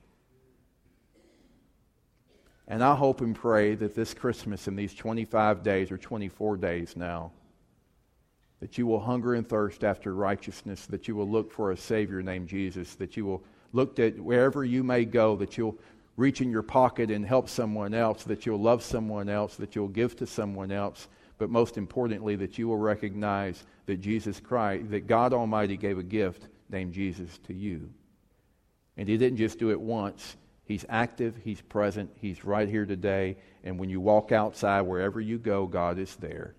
And 2.68 2.84
I 2.84 2.96
hope 2.96 3.22
and 3.22 3.34
pray 3.34 3.76
that 3.76 3.96
this 3.96 4.14
Christmas, 4.14 4.68
in 4.68 4.76
these 4.76 4.94
25 4.94 5.64
days 5.64 5.90
or 5.90 5.98
24 5.98 6.58
days 6.58 6.98
now, 6.98 7.32
that 8.60 8.78
you 8.78 8.86
will 8.86 9.00
hunger 9.00 9.36
and 9.36 9.48
thirst 9.48 9.86
after 9.86 10.14
righteousness, 10.14 10.86
that 10.88 11.08
you 11.08 11.16
will 11.16 11.30
look 11.30 11.50
for 11.50 11.72
a 11.72 11.78
Savior 11.78 12.22
named 12.22 12.50
Jesus, 12.50 12.96
that 12.96 13.16
you 13.16 13.24
will 13.24 13.42
look 13.72 14.00
at 14.00 14.20
wherever 14.20 14.66
you 14.66 14.84
may 14.84 15.06
go, 15.06 15.38
that 15.38 15.58
you'll 15.58 15.78
reach 16.18 16.42
in 16.42 16.52
your 16.52 16.62
pocket 16.62 17.10
and 17.10 17.26
help 17.26 17.48
someone 17.48 17.94
else, 17.94 18.26
that 18.26 18.46
you'll 18.46 18.60
love 18.60 18.84
someone 18.84 19.30
else, 19.30 19.56
that 19.56 19.78
you'll 19.78 19.88
give 19.88 20.18
to 20.18 20.28
someone 20.28 20.74
else, 20.74 21.08
but 21.38 21.50
most 21.50 21.78
importantly, 21.78 22.36
that 22.38 22.58
you 22.58 22.68
will 22.68 22.78
recognize 22.78 23.64
that 23.86 24.02
Jesus 24.02 24.40
Christ, 24.40 24.90
that 24.92 25.08
God 25.08 25.34
Almighty 25.34 25.78
gave 25.78 25.98
a 25.98 26.04
gift 26.04 26.48
named 26.70 26.94
Jesus 26.94 27.38
to 27.48 27.54
you. 27.54 27.90
And 28.98 29.08
He 29.08 29.18
didn't 29.18 29.38
just 29.38 29.60
do 29.60 29.70
it 29.72 29.80
once. 29.80 30.36
He's 30.66 30.86
active, 30.90 31.36
He's 31.44 31.62
present, 31.62 32.12
He's 32.20 32.44
right 32.44 32.68
here 32.68 32.86
today. 32.86 33.38
And 33.64 33.80
when 33.80 33.90
you 33.90 34.02
walk 34.02 34.32
outside, 34.32 34.82
wherever 34.82 35.22
you 35.22 35.38
go, 35.38 35.68
God 35.68 36.00
is 36.00 36.16
there. 36.16 36.56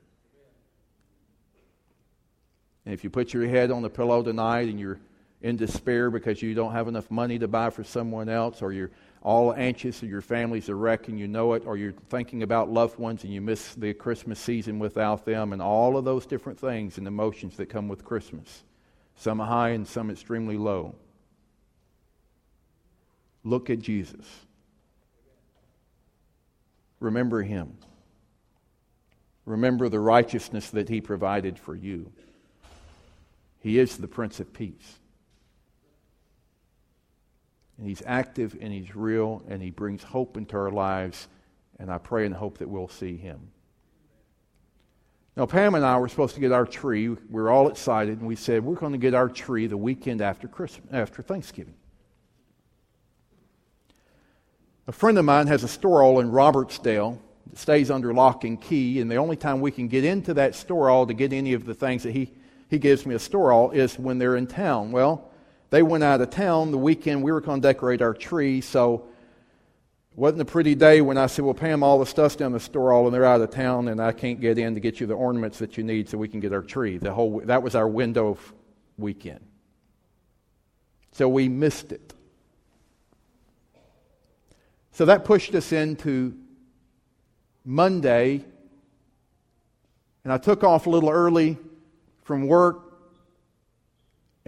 And 2.84 2.94
if 2.94 3.04
you 3.04 3.10
put 3.10 3.34
your 3.34 3.46
head 3.46 3.70
on 3.70 3.82
the 3.82 3.90
pillow 3.90 4.22
tonight 4.22 4.68
and 4.68 4.80
you're 4.80 4.98
in 5.42 5.56
despair 5.56 6.10
because 6.10 6.40
you 6.40 6.54
don't 6.54 6.72
have 6.72 6.88
enough 6.88 7.10
money 7.10 7.38
to 7.38 7.46
buy 7.46 7.70
for 7.70 7.84
someone 7.84 8.28
else, 8.28 8.62
or 8.62 8.72
you're 8.72 8.90
all 9.22 9.52
anxious 9.54 10.02
or 10.02 10.06
your 10.06 10.20
family's 10.20 10.68
a 10.68 10.74
wreck 10.74 11.08
and 11.08 11.18
you 11.18 11.28
know 11.28 11.54
it, 11.54 11.66
or 11.66 11.76
you're 11.76 11.94
thinking 12.08 12.42
about 12.42 12.70
loved 12.70 12.98
ones 12.98 13.24
and 13.24 13.32
you 13.32 13.40
miss 13.40 13.74
the 13.74 13.92
Christmas 13.94 14.38
season 14.38 14.78
without 14.78 15.24
them, 15.24 15.52
and 15.52 15.60
all 15.60 15.96
of 15.96 16.04
those 16.04 16.26
different 16.26 16.58
things 16.58 16.98
and 16.98 17.06
emotions 17.06 17.56
that 17.56 17.66
come 17.66 17.88
with 17.88 18.04
Christmas. 18.04 18.64
Some 19.16 19.38
high 19.38 19.70
and 19.70 19.86
some 19.86 20.10
extremely 20.10 20.56
low. 20.56 20.94
Look 23.44 23.70
at 23.70 23.80
Jesus. 23.80 24.26
Remember 27.00 27.42
him. 27.42 27.78
Remember 29.44 29.88
the 29.88 30.00
righteousness 30.00 30.70
that 30.70 30.88
he 30.88 31.00
provided 31.00 31.58
for 31.58 31.74
you. 31.74 32.12
He 33.60 33.78
is 33.78 33.96
the 33.96 34.08
Prince 34.08 34.40
of 34.40 34.52
Peace. 34.52 34.98
And 37.78 37.86
He's 37.86 38.02
active 38.04 38.56
and 38.60 38.72
He's 38.72 38.94
real 38.94 39.42
and 39.48 39.62
He 39.62 39.70
brings 39.70 40.02
hope 40.02 40.36
into 40.36 40.56
our 40.56 40.70
lives. 40.70 41.28
And 41.78 41.90
I 41.90 41.98
pray 41.98 42.26
and 42.26 42.34
hope 42.34 42.58
that 42.58 42.68
we'll 42.68 42.88
see 42.88 43.16
Him. 43.16 43.52
Now, 45.38 45.46
Pam 45.46 45.76
and 45.76 45.84
I 45.84 45.96
were 45.98 46.08
supposed 46.08 46.34
to 46.34 46.40
get 46.40 46.50
our 46.50 46.66
tree. 46.66 47.08
We 47.08 47.16
were 47.30 47.48
all 47.48 47.68
excited, 47.68 48.18
and 48.18 48.26
we 48.26 48.34
said, 48.34 48.64
We're 48.64 48.74
going 48.74 48.90
to 48.90 48.98
get 48.98 49.14
our 49.14 49.28
tree 49.28 49.68
the 49.68 49.76
weekend 49.76 50.20
after, 50.20 50.48
Christmas, 50.48 50.92
after 50.92 51.22
Thanksgiving. 51.22 51.76
A 54.88 54.92
friend 54.92 55.16
of 55.16 55.24
mine 55.24 55.46
has 55.46 55.62
a 55.62 55.68
store 55.68 56.02
all 56.02 56.18
in 56.18 56.32
Robertsdale 56.32 57.20
that 57.46 57.56
stays 57.56 57.88
under 57.88 58.12
lock 58.12 58.42
and 58.42 58.60
key, 58.60 59.00
and 59.00 59.08
the 59.08 59.14
only 59.14 59.36
time 59.36 59.60
we 59.60 59.70
can 59.70 59.86
get 59.86 60.02
into 60.02 60.34
that 60.34 60.56
store 60.56 60.90
all 60.90 61.06
to 61.06 61.14
get 61.14 61.32
any 61.32 61.52
of 61.52 61.64
the 61.64 61.74
things 61.74 62.02
that 62.02 62.10
he, 62.10 62.32
he 62.68 62.80
gives 62.80 63.06
me 63.06 63.14
a 63.14 63.18
store 63.20 63.52
all 63.52 63.70
is 63.70 63.96
when 63.96 64.18
they're 64.18 64.34
in 64.34 64.48
town. 64.48 64.90
Well, 64.90 65.27
they 65.70 65.82
went 65.82 66.04
out 66.04 66.20
of 66.20 66.30
town 66.30 66.70
the 66.70 66.78
weekend 66.78 67.22
we 67.22 67.32
were 67.32 67.40
going 67.40 67.60
to 67.60 67.68
decorate 67.68 68.00
our 68.00 68.14
tree, 68.14 68.60
so 68.60 69.06
it 70.12 70.18
wasn't 70.18 70.40
a 70.40 70.46
pretty 70.46 70.74
day 70.74 71.00
when 71.00 71.18
I 71.18 71.26
said, 71.26 71.44
Well, 71.44 71.54
Pam, 71.54 71.82
all 71.82 71.98
the 71.98 72.06
stuff's 72.06 72.36
down 72.36 72.52
the 72.52 72.60
store 72.60 72.92
all 72.92 73.06
and 73.06 73.14
they're 73.14 73.24
out 73.24 73.40
of 73.40 73.50
town 73.50 73.88
and 73.88 74.00
I 74.00 74.12
can't 74.12 74.40
get 74.40 74.58
in 74.58 74.74
to 74.74 74.80
get 74.80 75.00
you 75.00 75.06
the 75.06 75.14
ornaments 75.14 75.58
that 75.58 75.76
you 75.76 75.84
need 75.84 76.08
so 76.08 76.18
we 76.18 76.28
can 76.28 76.40
get 76.40 76.52
our 76.52 76.62
tree. 76.62 76.98
The 76.98 77.12
whole 77.12 77.42
that 77.44 77.62
was 77.62 77.74
our 77.74 77.86
window 77.86 78.38
weekend. 78.96 79.40
So 81.12 81.28
we 81.28 81.48
missed 81.48 81.92
it. 81.92 82.14
So 84.92 85.04
that 85.04 85.24
pushed 85.24 85.54
us 85.54 85.70
into 85.72 86.36
Monday. 87.64 88.44
And 90.24 90.32
I 90.32 90.38
took 90.38 90.64
off 90.64 90.86
a 90.86 90.90
little 90.90 91.10
early 91.10 91.56
from 92.24 92.46
work 92.46 92.87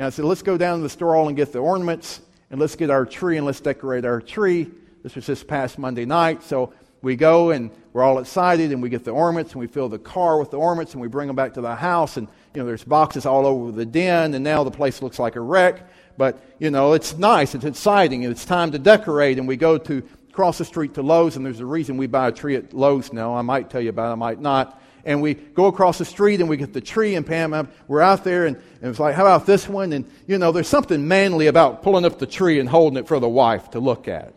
and 0.00 0.06
I 0.06 0.08
said, 0.08 0.24
let's 0.24 0.40
go 0.40 0.56
down 0.56 0.78
to 0.78 0.82
the 0.82 0.88
store 0.88 1.14
and 1.28 1.36
get 1.36 1.52
the 1.52 1.58
ornaments, 1.58 2.22
and 2.50 2.58
let's 2.58 2.74
get 2.74 2.88
our 2.88 3.04
tree 3.04 3.36
and 3.36 3.44
let's 3.44 3.60
decorate 3.60 4.06
our 4.06 4.22
tree. 4.22 4.70
This 5.02 5.14
was 5.14 5.26
this 5.26 5.44
past 5.44 5.78
Monday 5.78 6.06
night. 6.06 6.42
So 6.42 6.72
we 7.02 7.16
go 7.16 7.50
and 7.50 7.70
we're 7.92 8.02
all 8.02 8.18
excited 8.18 8.72
and 8.72 8.80
we 8.80 8.88
get 8.88 9.04
the 9.04 9.10
ornaments 9.10 9.52
and 9.52 9.60
we 9.60 9.66
fill 9.66 9.90
the 9.90 9.98
car 9.98 10.38
with 10.38 10.50
the 10.52 10.56
ornaments 10.56 10.94
and 10.94 11.02
we 11.02 11.08
bring 11.08 11.26
them 11.26 11.36
back 11.36 11.52
to 11.52 11.60
the 11.60 11.74
house. 11.76 12.16
And, 12.16 12.28
you 12.54 12.62
know, 12.62 12.66
there's 12.66 12.82
boxes 12.82 13.26
all 13.26 13.44
over 13.44 13.72
the 13.72 13.84
den 13.84 14.32
and 14.32 14.42
now 14.42 14.64
the 14.64 14.70
place 14.70 15.02
looks 15.02 15.18
like 15.18 15.36
a 15.36 15.40
wreck. 15.42 15.86
But, 16.16 16.42
you 16.58 16.70
know, 16.70 16.94
it's 16.94 17.18
nice, 17.18 17.54
it's 17.54 17.66
exciting, 17.66 18.24
and 18.24 18.32
it's 18.32 18.46
time 18.46 18.70
to 18.70 18.78
decorate. 18.78 19.36
And 19.36 19.46
we 19.46 19.58
go 19.58 19.76
to 19.76 20.02
cross 20.32 20.56
the 20.56 20.64
street 20.64 20.94
to 20.94 21.02
Lowe's, 21.02 21.36
and 21.36 21.44
there's 21.44 21.60
a 21.60 21.66
reason 21.66 21.98
we 21.98 22.06
buy 22.06 22.28
a 22.28 22.32
tree 22.32 22.56
at 22.56 22.72
Lowe's 22.72 23.12
now. 23.12 23.36
I 23.36 23.42
might 23.42 23.68
tell 23.68 23.82
you 23.82 23.90
about 23.90 24.08
it, 24.08 24.12
I 24.12 24.14
might 24.14 24.40
not 24.40 24.80
and 25.04 25.22
we 25.22 25.34
go 25.34 25.66
across 25.66 25.98
the 25.98 26.04
street 26.04 26.40
and 26.40 26.48
we 26.48 26.56
get 26.56 26.72
the 26.72 26.80
tree 26.80 27.14
and 27.14 27.26
Pam, 27.26 27.68
we're 27.88 28.00
out 28.00 28.24
there 28.24 28.46
and, 28.46 28.56
and 28.56 28.90
it's 28.90 29.00
like, 29.00 29.14
how 29.14 29.22
about 29.22 29.46
this 29.46 29.68
one? 29.68 29.92
And, 29.92 30.10
you 30.26 30.38
know, 30.38 30.52
there's 30.52 30.68
something 30.68 31.06
manly 31.08 31.46
about 31.46 31.82
pulling 31.82 32.04
up 32.04 32.18
the 32.18 32.26
tree 32.26 32.58
and 32.58 32.68
holding 32.68 32.98
it 32.98 33.08
for 33.08 33.18
the 33.18 33.28
wife 33.28 33.70
to 33.70 33.80
look 33.80 34.08
at. 34.08 34.34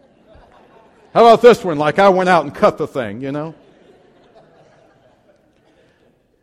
How 1.14 1.22
about 1.22 1.42
this 1.42 1.64
one? 1.64 1.78
Like 1.78 2.00
I 2.00 2.10
went 2.10 2.30
out 2.30 2.44
and 2.44 2.54
cut 2.54 2.78
the 2.78 2.88
thing, 2.88 3.22
you 3.22 3.32
know? 3.32 3.56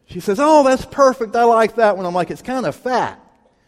She 0.06 0.20
says, 0.20 0.38
oh, 0.40 0.64
that's 0.64 0.85
perfect. 0.85 1.37
I 1.37 1.44
like 1.44 1.76
that 1.76 1.96
one. 1.96 2.04
I'm 2.04 2.14
like, 2.14 2.30
it's 2.30 2.42
kind 2.42 2.66
of 2.66 2.74
fat. 2.74 3.20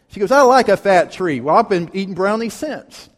She 0.09 0.19
goes, 0.19 0.31
I 0.31 0.41
like 0.41 0.67
a 0.67 0.77
fat 0.77 1.11
tree. 1.11 1.39
Well, 1.39 1.55
I've 1.55 1.69
been 1.69 1.89
eating 1.93 2.13
brownies 2.13 2.53
since. 2.53 3.09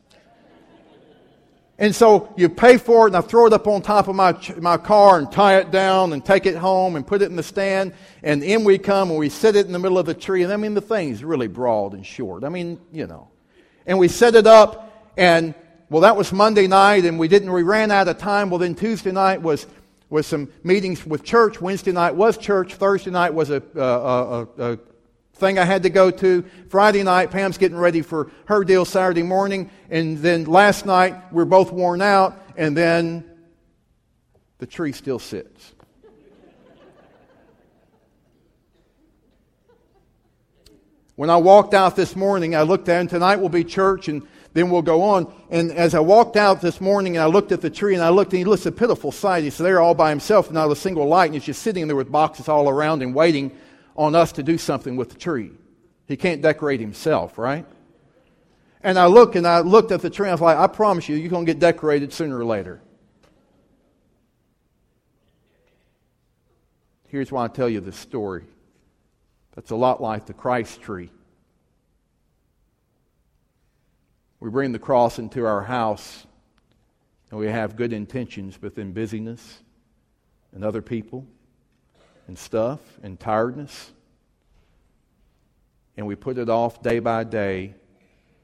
And 1.78 1.94
so 1.94 2.34
you 2.38 2.48
pay 2.48 2.78
for 2.78 3.06
it, 3.06 3.10
and 3.10 3.18
I 3.18 3.22
throw 3.22 3.48
it 3.48 3.54
up 3.54 3.68
on 3.68 3.82
top 3.82 4.08
of 4.08 4.16
my, 4.16 4.38
my 4.60 4.78
car 4.78 5.18
and 5.18 5.30
tie 5.30 5.58
it 5.58 5.72
down 5.72 6.14
and 6.14 6.24
take 6.24 6.46
it 6.46 6.56
home 6.56 6.96
and 6.96 7.06
put 7.06 7.22
it 7.22 7.26
in 7.26 7.36
the 7.36 7.44
stand. 7.44 7.94
And 8.24 8.44
in 8.44 8.64
we 8.64 8.78
come 8.78 9.10
and 9.10 9.20
we 9.20 9.28
set 9.28 9.58
it 9.58 9.66
in 9.66 9.74
the 9.74 9.80
middle 9.80 10.00
of 10.00 10.06
the 10.06 10.14
tree. 10.14 10.44
And 10.44 10.54
I 10.54 10.56
mean, 10.56 10.74
the 10.74 10.82
thing's 10.82 11.22
really 11.22 11.48
broad 11.48 11.94
and 11.94 12.06
short. 12.06 12.46
I 12.46 12.50
mean, 12.50 12.80
you 12.94 13.08
know. 13.08 13.28
And 13.86 14.00
we 14.00 14.08
set 14.08 14.36
it 14.36 14.48
up, 14.48 15.12
and 15.18 15.54
well, 15.90 16.02
that 16.02 16.16
was 16.16 16.32
Monday 16.32 16.66
night, 16.66 17.06
and 17.06 17.20
we 17.20 17.28
didn't, 17.28 17.52
we 17.52 17.62
ran 17.62 17.92
out 17.92 18.08
of 18.08 18.18
time. 18.18 18.50
Well, 18.50 18.58
then 18.58 18.74
Tuesday 18.74 19.12
night 19.12 19.42
was, 19.42 19.68
was 20.10 20.26
some 20.26 20.50
meetings 20.64 21.06
with 21.06 21.24
church. 21.24 21.62
Wednesday 21.62 21.92
night 21.92 22.16
was 22.16 22.38
church. 22.38 22.76
Thursday 22.76 23.12
night 23.12 23.34
was 23.34 23.50
a, 23.50 23.62
a, 23.76 23.82
a, 23.82 24.74
a 24.74 24.80
thing 25.36 25.60
I 25.60 25.66
had 25.66 25.84
to 25.84 25.90
go 25.90 26.12
to. 26.12 26.44
Friday 26.70 27.04
night, 27.04 27.32
Pam's 27.32 27.58
getting 27.58 27.78
ready 27.78 28.02
for 28.02 28.32
her 28.46 28.64
deal 28.64 28.86
Saturday 28.86 29.24
morning. 29.24 29.70
And 29.90 30.18
then 30.18 30.46
last 30.46 30.86
night, 30.86 31.16
we're 31.32 31.46
both 31.46 31.72
worn 31.72 32.02
out. 32.02 32.42
And 32.58 32.76
then 32.76 33.30
the 34.58 34.66
tree 34.66 34.94
still 34.94 35.20
sits. 35.20 35.74
When 41.16 41.30
I 41.30 41.38
walked 41.38 41.74
out 41.74 41.96
this 41.96 42.14
morning, 42.14 42.56
I 42.56 42.64
looked 42.64 42.90
at, 42.90 43.00
and 43.00 43.10
tonight 43.10 43.38
will 43.38 43.48
be 43.48 43.64
church, 43.64 44.10
and 44.10 44.28
then 44.52 44.70
we'll 44.70 44.82
go 44.82 45.02
on. 45.02 45.34
And 45.50 45.72
as 45.72 45.96
I 45.96 46.02
walked 46.02 46.36
out 46.36 46.60
this 46.60 46.82
morning, 46.82 47.16
and 47.16 47.24
I 47.24 47.28
looked 47.28 47.54
at 47.54 47.62
the 47.62 47.70
tree, 47.70 47.94
and 47.94 48.04
I 48.04 48.10
looked, 48.10 48.34
and 48.34 48.40
he 48.40 48.44
looks 48.44 48.66
a 48.66 48.72
pitiful 48.72 49.14
sight. 49.14 49.46
He's 49.46 49.58
there 49.58 49.80
all 49.80 49.96
by 49.96 50.10
himself, 50.10 50.52
not 50.52 50.70
a 50.70 50.76
single 50.76 51.08
light, 51.08 51.28
and 51.28 51.34
he's 51.36 51.46
just 51.46 51.62
sitting 51.62 51.88
there 51.88 51.96
with 51.96 52.12
boxes 52.12 52.50
all 52.50 52.68
around 52.68 53.02
and 53.02 53.16
waiting 53.16 53.52
on 53.96 54.16
us 54.16 54.34
to 54.34 54.44
do 54.44 54.58
something 54.58 54.96
with 54.96 55.10
the 55.10 55.18
tree. 55.18 55.52
He 56.08 56.18
can't 56.18 56.42
decorate 56.42 56.80
himself, 56.80 57.38
right? 57.38 57.66
And 58.84 59.00
I 59.00 59.08
looked 59.08 59.36
and 59.36 59.48
I 59.48 59.62
looked 59.62 59.92
at 59.92 60.02
the 60.02 60.10
tree 60.10 60.28
and 60.28 60.32
I 60.32 60.34
was 60.34 60.42
like, 60.42 60.58
I 60.58 60.68
promise 60.68 61.10
you, 61.10 61.16
you're 61.16 61.30
going 61.30 61.46
to 61.46 61.52
get 61.52 61.60
decorated 61.60 62.14
sooner 62.14 62.38
or 62.38 62.46
later. 62.46 62.82
Here's 67.08 67.32
why 67.32 67.46
I 67.46 67.48
tell 67.48 67.70
you 67.70 67.80
this 67.80 67.96
story. 67.96 68.44
That's 69.56 69.72
a 69.72 69.76
lot 69.76 70.02
like 70.02 70.26
the 70.26 70.34
Christ 70.34 70.82
tree. 70.82 71.10
We 74.40 74.50
bring 74.50 74.74
the 74.74 74.80
cross 74.80 75.18
into 75.18 75.46
our 75.46 75.64
house 75.64 76.28
and 77.32 77.40
we 77.40 77.48
have 77.48 77.76
good 77.76 77.94
intentions, 77.94 78.58
but 78.62 78.76
then 78.76 78.92
busyness 78.92 79.60
and 80.54 80.64
other 80.64 80.82
people 80.82 81.26
and 82.28 82.38
stuff 82.38 82.80
and 83.04 83.20
tiredness. 83.20 83.92
And 85.98 86.08
we 86.08 86.16
put 86.16 86.38
it 86.38 86.50
off 86.50 86.82
day 86.82 87.00
by 87.00 87.24
day, 87.24 87.76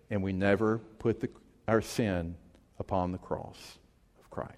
and 0.10 0.24
we 0.24 0.32
never 0.34 0.80
put 1.00 1.20
the, 1.20 1.30
our 1.68 1.82
sin 1.82 2.36
upon 2.80 3.12
the 3.12 3.18
cross 3.18 3.78
of 4.20 4.30
Christ. 4.30 4.56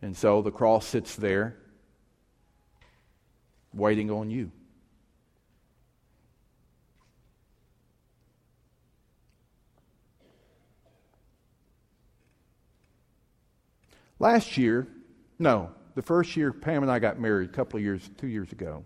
And 0.00 0.16
so 0.16 0.42
the 0.42 0.50
cross 0.50 0.86
sits 0.86 1.16
there 1.16 1.56
waiting 3.72 4.10
on 4.10 4.30
you. 4.30 4.50
Last 14.18 14.56
year, 14.56 14.86
no, 15.38 15.70
the 15.94 16.02
first 16.02 16.36
year 16.36 16.52
Pam 16.52 16.82
and 16.82 16.90
I 16.90 16.98
got 16.98 17.18
married, 17.18 17.50
a 17.50 17.52
couple 17.52 17.76
of 17.76 17.82
years, 17.82 18.08
two 18.18 18.26
years 18.26 18.52
ago. 18.52 18.84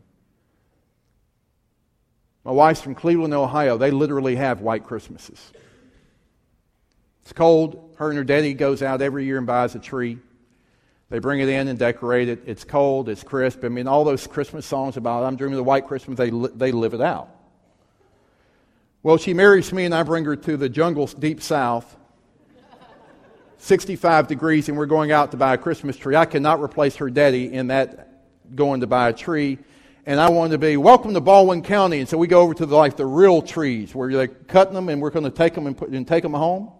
My 2.44 2.52
wife's 2.52 2.80
from 2.80 2.94
Cleveland, 2.94 3.34
Ohio. 3.34 3.76
They 3.76 3.90
literally 3.90 4.36
have 4.36 4.60
white 4.60 4.84
Christmases. 4.84 5.52
It's 7.22 7.32
cold. 7.32 7.94
Her 7.96 8.08
and 8.08 8.16
her 8.16 8.24
daddy 8.24 8.54
goes 8.54 8.82
out 8.82 9.02
every 9.02 9.26
year 9.26 9.36
and 9.36 9.46
buys 9.46 9.74
a 9.74 9.78
tree. 9.78 10.18
They 11.10 11.18
bring 11.18 11.40
it 11.40 11.48
in 11.48 11.68
and 11.68 11.78
decorate 11.78 12.28
it. 12.28 12.42
It's 12.46 12.64
cold. 12.64 13.08
It's 13.08 13.22
crisp. 13.22 13.64
I 13.64 13.68
mean, 13.68 13.86
all 13.86 14.04
those 14.04 14.26
Christmas 14.26 14.66
songs 14.66 14.96
about 14.96 15.24
"I'm 15.24 15.36
dreaming 15.36 15.54
of 15.54 15.58
the 15.58 15.64
white 15.64 15.86
Christmas," 15.86 16.16
they 16.16 16.30
they 16.30 16.72
live 16.72 16.94
it 16.94 17.00
out. 17.00 17.28
Well, 19.02 19.16
she 19.16 19.32
marries 19.32 19.72
me, 19.72 19.84
and 19.84 19.94
I 19.94 20.02
bring 20.02 20.24
her 20.24 20.36
to 20.36 20.56
the 20.56 20.68
jungles 20.68 21.14
deep 21.14 21.40
south, 21.40 21.96
65 23.58 24.28
degrees 24.28 24.68
and 24.68 24.78
we're 24.78 24.86
going 24.86 25.12
out 25.12 25.32
to 25.32 25.36
buy 25.36 25.54
a 25.54 25.58
Christmas 25.58 25.96
tree. 25.96 26.16
I 26.16 26.24
cannot 26.24 26.62
replace 26.62 26.96
her 26.96 27.10
daddy 27.10 27.52
in 27.52 27.68
that 27.68 28.08
going 28.54 28.80
to 28.80 28.86
buy 28.86 29.08
a 29.08 29.12
tree. 29.12 29.58
And 30.06 30.18
I 30.18 30.30
wanted 30.30 30.52
to 30.52 30.58
be, 30.58 30.76
welcome 30.76 31.12
to 31.14 31.20
Baldwin 31.20 31.62
County. 31.62 32.00
And 32.00 32.08
so 32.08 32.16
we 32.16 32.28
go 32.28 32.40
over 32.40 32.54
to 32.54 32.64
the, 32.64 32.74
like 32.74 32.96
the 32.96 33.04
real 33.04 33.42
trees 33.42 33.94
where 33.94 34.10
they're 34.10 34.28
cutting 34.28 34.74
them 34.74 34.88
and 34.88 35.02
we're 35.02 35.10
going 35.10 35.24
to 35.24 35.30
take 35.30 35.54
them 35.54 35.66
and, 35.66 35.76
put, 35.76 35.90
and 35.90 36.08
take 36.08 36.22
them 36.22 36.32
home. 36.32 36.72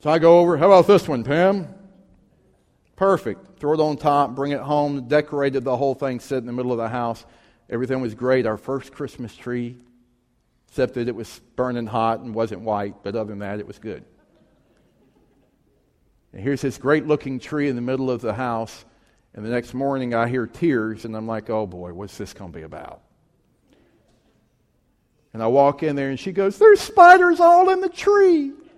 So 0.00 0.10
I 0.10 0.20
go 0.20 0.38
over, 0.38 0.56
how 0.56 0.66
about 0.66 0.86
this 0.86 1.08
one, 1.08 1.24
Pam? 1.24 1.74
Perfect. 2.94 3.58
throw 3.58 3.74
it 3.74 3.80
on 3.80 3.96
top, 3.96 4.34
bring 4.36 4.52
it 4.52 4.60
home, 4.60 5.08
decorated 5.08 5.64
the 5.64 5.76
whole 5.76 5.94
thing, 5.94 6.20
sit 6.20 6.38
in 6.38 6.46
the 6.46 6.52
middle 6.52 6.70
of 6.70 6.78
the 6.78 6.88
house. 6.88 7.24
Everything 7.68 8.00
was 8.00 8.14
great. 8.14 8.46
Our 8.46 8.56
first 8.56 8.92
Christmas 8.92 9.34
tree, 9.34 9.78
except 10.68 10.94
that 10.94 11.08
it 11.08 11.14
was 11.14 11.40
burning 11.56 11.86
hot 11.86 12.20
and 12.20 12.34
wasn't 12.34 12.60
white, 12.60 13.02
but 13.02 13.16
other 13.16 13.30
than 13.30 13.40
that, 13.40 13.58
it 13.58 13.66
was 13.66 13.78
good. 13.78 14.04
And 16.38 16.44
here's 16.44 16.60
this 16.60 16.78
great 16.78 17.04
looking 17.04 17.40
tree 17.40 17.68
in 17.68 17.74
the 17.74 17.82
middle 17.82 18.12
of 18.12 18.20
the 18.20 18.32
house. 18.32 18.84
And 19.34 19.44
the 19.44 19.50
next 19.50 19.74
morning, 19.74 20.14
I 20.14 20.28
hear 20.28 20.46
tears, 20.46 21.04
and 21.04 21.16
I'm 21.16 21.26
like, 21.26 21.50
oh 21.50 21.66
boy, 21.66 21.92
what's 21.92 22.16
this 22.16 22.32
going 22.32 22.52
to 22.52 22.56
be 22.56 22.62
about? 22.62 23.00
And 25.32 25.42
I 25.42 25.48
walk 25.48 25.82
in 25.82 25.96
there, 25.96 26.10
and 26.10 26.20
she 26.20 26.30
goes, 26.30 26.56
There's 26.56 26.78
spiders 26.78 27.40
all 27.40 27.70
in 27.70 27.80
the 27.80 27.88
tree. 27.88 28.52
I 28.52 28.68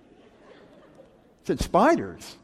said, 1.43 1.61
Spiders? 1.61 2.35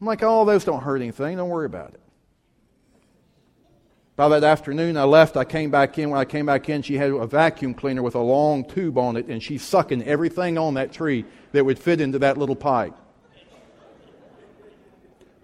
I'm 0.00 0.06
like, 0.06 0.22
Oh, 0.22 0.44
those 0.44 0.64
don't 0.64 0.84
hurt 0.84 1.02
anything. 1.02 1.38
Don't 1.38 1.48
worry 1.48 1.66
about 1.66 1.94
it. 1.94 2.00
By 4.14 4.28
that 4.28 4.44
afternoon, 4.44 4.96
I 4.96 5.04
left. 5.04 5.36
I 5.36 5.44
came 5.44 5.72
back 5.72 5.98
in. 5.98 6.10
When 6.10 6.20
I 6.20 6.24
came 6.24 6.46
back 6.46 6.68
in, 6.68 6.82
she 6.82 6.98
had 6.98 7.10
a 7.10 7.26
vacuum 7.26 7.74
cleaner 7.74 8.04
with 8.04 8.14
a 8.14 8.20
long 8.20 8.64
tube 8.64 8.96
on 8.96 9.16
it, 9.16 9.26
and 9.26 9.42
she's 9.42 9.64
sucking 9.64 10.04
everything 10.04 10.56
on 10.56 10.74
that 10.74 10.92
tree 10.92 11.24
that 11.52 11.64
would 11.64 11.78
fit 11.78 12.00
into 12.00 12.18
that 12.20 12.38
little 12.38 12.56
pipe. 12.56 12.94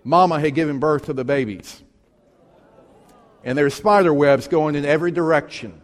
Mama 0.04 0.38
had 0.38 0.54
given 0.54 0.78
birth 0.78 1.06
to 1.06 1.12
the 1.12 1.24
babies. 1.24 1.82
And 3.42 3.56
there's 3.58 3.74
spider 3.74 4.14
webs 4.14 4.48
going 4.48 4.74
in 4.74 4.84
every 4.84 5.10
direction. 5.10 5.80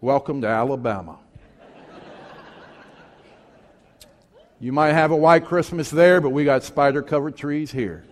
Welcome 0.00 0.42
to 0.42 0.46
Alabama. 0.46 1.18
You 4.58 4.72
might 4.72 4.92
have 4.92 5.10
a 5.10 5.16
white 5.16 5.44
Christmas 5.44 5.90
there, 5.90 6.20
but 6.20 6.30
we 6.30 6.44
got 6.44 6.62
spider 6.62 7.02
covered 7.02 7.36
trees 7.36 7.72
here. 7.72 8.04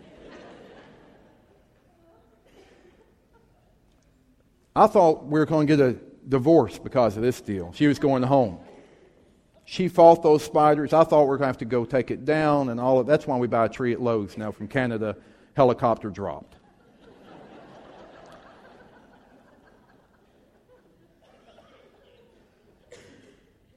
I 4.76 4.86
thought 4.86 5.24
we 5.24 5.38
were 5.38 5.46
going 5.46 5.66
to 5.66 5.76
get 5.76 5.86
a 5.86 5.96
divorce 6.28 6.78
because 6.78 7.16
of 7.16 7.22
this 7.22 7.40
deal. 7.40 7.72
She 7.74 7.86
was 7.86 7.98
going 7.98 8.22
home. 8.22 8.58
She 9.64 9.88
fought 9.88 10.22
those 10.22 10.42
spiders. 10.42 10.92
I 10.92 11.04
thought 11.04 11.22
we 11.22 11.28
were 11.28 11.38
going 11.38 11.46
to 11.46 11.48
have 11.48 11.58
to 11.58 11.64
go 11.64 11.84
take 11.84 12.10
it 12.10 12.24
down 12.24 12.68
and 12.68 12.78
all 12.78 12.98
of 12.98 13.06
that's 13.06 13.26
why 13.26 13.38
we 13.38 13.46
buy 13.46 13.66
a 13.66 13.68
tree 13.68 13.92
at 13.92 14.00
Lowe's 14.00 14.36
now 14.36 14.52
from 14.52 14.68
Canada, 14.68 15.16
helicopter 15.54 16.10
dropped. 16.10 16.56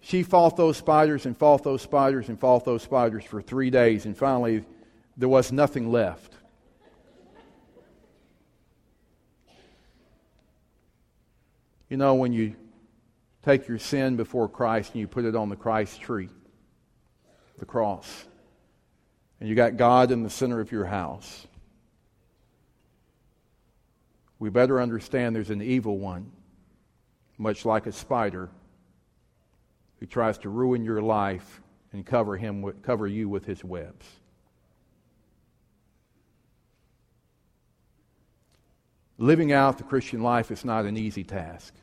she 0.08 0.24
fought 0.24 0.56
those 0.56 0.78
spiders 0.78 1.26
and 1.26 1.38
fought 1.38 1.64
those 1.64 1.82
spiders 1.82 2.30
and 2.30 2.40
fought 2.40 2.64
those 2.64 2.82
spiders 2.82 3.26
for 3.26 3.42
three 3.42 3.70
days, 3.70 4.06
and 4.06 4.16
finally 4.16 4.64
there 5.18 5.28
was 5.28 5.52
nothing 5.52 5.92
left. 5.92 6.37
You 11.90 11.98
know, 11.98 12.16
when 12.16 12.34
you 12.34 12.56
take 13.44 13.68
your 13.68 13.80
sin 13.80 14.18
before 14.18 14.50
Christ 14.50 14.92
and 14.92 15.00
you 15.00 15.08
put 15.08 15.24
it 15.24 15.36
on 15.36 15.50
the 15.50 15.56
Christ 15.56 16.02
tree, 16.02 16.30
the 17.60 17.66
cross, 17.66 18.26
and 19.40 19.48
you 19.48 19.56
got 19.56 19.78
God 19.78 20.12
in 20.12 20.24
the 20.24 20.30
center 20.30 20.60
of 20.60 20.72
your 20.72 20.86
house, 20.86 21.48
we 24.40 24.50
better 24.50 24.82
understand 24.82 25.36
there's 25.36 25.50
an 25.50 25.62
evil 25.62 25.98
one, 25.98 26.32
much 27.38 27.66
like 27.66 27.88
a 27.88 27.92
spider, 27.92 28.50
who 30.00 30.06
tries 30.06 30.38
to 30.40 30.50
ruin 30.50 30.84
your 30.84 31.02
life 31.02 31.62
and 31.94 32.06
cover, 32.06 32.36
him 32.38 32.72
cover 32.84 33.08
you 33.08 33.30
with 33.30 33.46
his 33.46 33.64
webs. 33.64 34.06
Living 39.18 39.52
out 39.52 39.78
the 39.78 39.84
Christian 39.84 40.22
life 40.22 40.52
is 40.52 40.64
not 40.64 40.86
an 40.86 40.98
easy 40.98 41.24
task. 41.24 41.74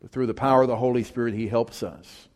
But 0.00 0.10
through 0.10 0.26
the 0.26 0.34
power 0.34 0.62
of 0.62 0.68
the 0.68 0.76
Holy 0.76 1.02
Spirit, 1.02 1.34
He 1.34 1.48
helps 1.48 1.82
us. 1.82 2.28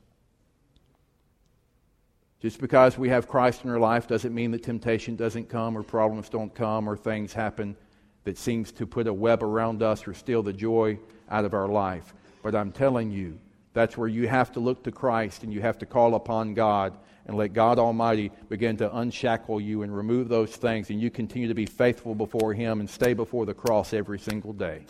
Just 2.41 2.61
because 2.61 2.97
we 2.97 3.11
have 3.11 3.29
Christ 3.29 3.65
in 3.65 3.71
our 3.71 3.79
life 3.79 4.09
doesn't 4.09 4.35
mean 4.35 4.51
that 4.53 4.63
temptation 4.63 5.15
doesn't 5.15 5.51
come 5.51 5.77
or 5.77 5.83
problems 5.83 6.29
don't 6.31 6.55
come 6.55 6.89
or 6.89 6.97
things 6.97 7.33
happen 7.33 7.77
that 8.25 8.39
seems 8.39 8.73
to 8.73 8.87
put 8.87 9.07
a 9.07 9.13
web 9.13 9.43
around 9.43 9.83
us 9.83 10.07
or 10.07 10.15
steal 10.15 10.43
the 10.43 10.53
joy 10.53 10.99
out 11.31 11.45
of 11.45 11.55
our 11.55 11.69
life. 11.69 12.15
But 12.43 12.55
I'm 12.55 12.73
telling 12.73 13.11
you, 13.11 13.39
that's 13.73 13.97
where 13.97 14.09
you 14.09 14.27
have 14.27 14.53
to 14.53 14.61
look 14.61 14.83
to 14.85 14.93
Christ 14.93 15.45
and 15.45 15.53
you 15.53 15.61
have 15.61 15.79
to 15.79 15.87
call 15.87 16.15
upon 16.15 16.55
God 16.55 16.97
and 17.27 17.37
let 17.37 17.53
God 17.53 17.79
Almighty 17.79 18.31
begin 18.49 18.77
to 18.79 18.97
unshackle 18.97 19.61
you 19.61 19.83
and 19.83 19.95
remove 19.95 20.29
those 20.29 20.57
things, 20.57 20.91
and 20.91 21.01
you 21.01 21.11
continue 21.11 21.49
to 21.49 21.55
be 21.55 21.67
faithful 21.67 22.15
before 22.15 22.55
Him 22.55 22.81
and 22.81 22.89
stay 22.89 23.15
before 23.15 23.47
the 23.47 23.55
cross 23.55 23.93
every 23.93 24.19
single 24.19 24.53
day. 24.53 24.85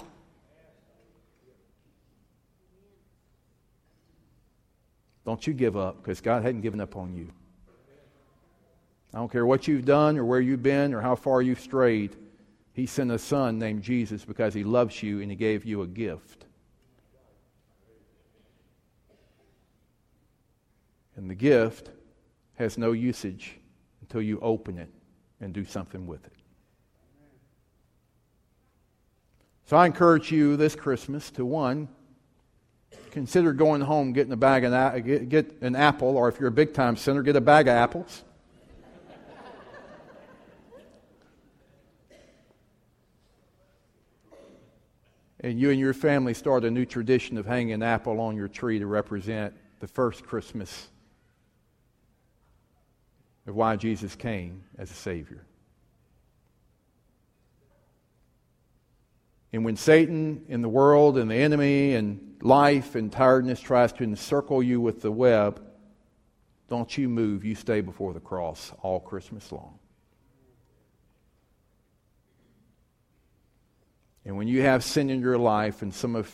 Don't 5.24 5.46
you 5.46 5.52
give 5.52 5.76
up 5.76 6.02
because 6.02 6.20
God 6.20 6.42
hadn't 6.42 6.62
given 6.62 6.80
up 6.80 6.96
on 6.96 7.14
you. 7.14 7.30
I 9.12 9.18
don't 9.18 9.30
care 9.30 9.44
what 9.44 9.68
you've 9.68 9.84
done 9.84 10.16
or 10.18 10.24
where 10.24 10.40
you've 10.40 10.62
been 10.62 10.94
or 10.94 11.00
how 11.00 11.16
far 11.16 11.42
you've 11.42 11.60
strayed. 11.60 12.16
He 12.72 12.86
sent 12.86 13.10
a 13.10 13.18
son 13.18 13.58
named 13.58 13.82
Jesus 13.82 14.24
because 14.24 14.54
he 14.54 14.64
loves 14.64 15.02
you 15.02 15.20
and 15.20 15.30
he 15.30 15.36
gave 15.36 15.64
you 15.64 15.82
a 15.82 15.86
gift. 15.86 16.46
And 21.16 21.28
the 21.28 21.34
gift 21.34 21.90
has 22.60 22.76
no 22.76 22.92
usage 22.92 23.56
until 24.02 24.20
you 24.20 24.38
open 24.40 24.76
it 24.76 24.90
and 25.40 25.54
do 25.54 25.64
something 25.64 26.06
with 26.06 26.22
it. 26.26 26.32
So 29.64 29.78
I 29.78 29.86
encourage 29.86 30.30
you 30.30 30.58
this 30.58 30.76
Christmas 30.76 31.30
to 31.30 31.46
one, 31.46 31.88
consider 33.12 33.54
going 33.54 33.80
home, 33.80 34.12
getting 34.12 34.32
a 34.32 34.36
bag 34.36 34.64
of 34.64 35.04
get, 35.06 35.30
get 35.30 35.62
an 35.62 35.74
apple, 35.74 36.18
or 36.18 36.28
if 36.28 36.38
you're 36.38 36.50
a 36.50 36.52
big 36.52 36.74
time 36.74 36.96
sinner, 36.96 37.22
get 37.22 37.34
a 37.34 37.40
bag 37.40 37.66
of 37.66 37.72
apples. 37.76 38.24
and 45.42 45.58
you 45.58 45.70
and 45.70 45.80
your 45.80 45.94
family 45.94 46.34
start 46.34 46.66
a 46.66 46.70
new 46.70 46.84
tradition 46.84 47.38
of 47.38 47.46
hanging 47.46 47.72
an 47.72 47.82
apple 47.82 48.20
on 48.20 48.36
your 48.36 48.48
tree 48.48 48.78
to 48.78 48.86
represent 48.86 49.54
the 49.78 49.86
first 49.86 50.24
Christmas 50.24 50.88
of 53.46 53.55
why 53.55 53.76
Jesus 53.76 54.14
came 54.14 54.64
as 54.79 54.90
a 54.90 54.94
Savior. 54.94 55.44
And 59.53 59.64
when 59.64 59.76
Satan 59.76 60.44
and 60.48 60.62
the 60.62 60.68
world 60.68 61.18
and 61.18 61.31
the 61.31 61.37
enemy 61.37 61.94
and 61.94 62.37
life 62.40 62.94
and 62.94 63.11
tiredness 63.11 63.61
tries 63.61 63.92
to 63.94 64.05
encircle 64.05 64.62
you 64.62 64.81
with 64.81 65.03
the 65.03 65.11
web, 65.11 65.61
don't 66.68 66.96
you 66.96 67.09
move. 67.09 67.44
You 67.44 67.57
stay 67.57 67.81
before 67.81 68.14
the 68.14 68.20
cross 68.20 68.72
all 68.83 69.00
Christmas 69.00 69.50
long. 69.50 69.79
And 74.24 74.37
when 74.37 74.46
you 74.46 74.62
have 74.62 74.85
sin 74.85 75.11
in 75.11 75.20
your 75.20 75.38
life, 75.38 75.83
and 75.83 75.92
some 75.92 76.14
of 76.14 76.33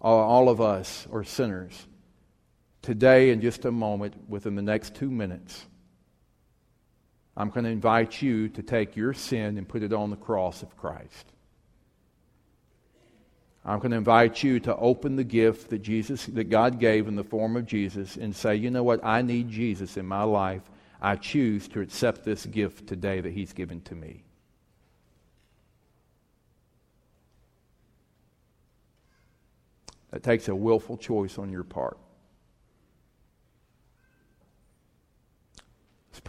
all 0.00 0.48
of 0.48 0.60
us 0.60 1.06
are 1.12 1.24
sinners, 1.24 1.86
today, 2.80 3.30
in 3.30 3.40
just 3.42 3.64
a 3.64 3.70
moment, 3.70 4.14
within 4.28 4.54
the 4.54 4.62
next 4.62 4.94
two 4.94 5.10
minutes, 5.10 5.66
I'm 7.36 7.50
going 7.50 7.64
to 7.64 7.70
invite 7.70 8.22
you 8.22 8.48
to 8.48 8.62
take 8.62 8.96
your 8.96 9.12
sin 9.12 9.58
and 9.58 9.68
put 9.68 9.82
it 9.82 9.92
on 9.92 10.10
the 10.10 10.16
cross 10.16 10.62
of 10.62 10.76
Christ. 10.76 11.32
I'm 13.64 13.78
going 13.78 13.90
to 13.90 13.96
invite 13.96 14.42
you 14.42 14.60
to 14.60 14.76
open 14.76 15.16
the 15.16 15.24
gift 15.24 15.70
that 15.70 15.80
Jesus 15.80 16.26
that 16.26 16.44
God 16.44 16.78
gave 16.78 17.08
in 17.08 17.16
the 17.16 17.24
form 17.24 17.56
of 17.56 17.66
Jesus 17.66 18.16
and 18.16 18.34
say, 18.34 18.54
"You 18.54 18.70
know 18.70 18.84
what? 18.84 19.04
I 19.04 19.22
need 19.22 19.50
Jesus 19.50 19.96
in 19.96 20.06
my 20.06 20.22
life. 20.22 20.62
I 21.00 21.16
choose 21.16 21.68
to 21.68 21.80
accept 21.80 22.24
this 22.24 22.46
gift 22.46 22.86
today 22.86 23.20
that 23.20 23.32
he's 23.32 23.52
given 23.52 23.80
to 23.82 23.94
me." 23.94 24.22
That 30.10 30.22
takes 30.22 30.48
a 30.48 30.54
willful 30.54 30.96
choice 30.96 31.36
on 31.36 31.50
your 31.50 31.64
part. 31.64 31.98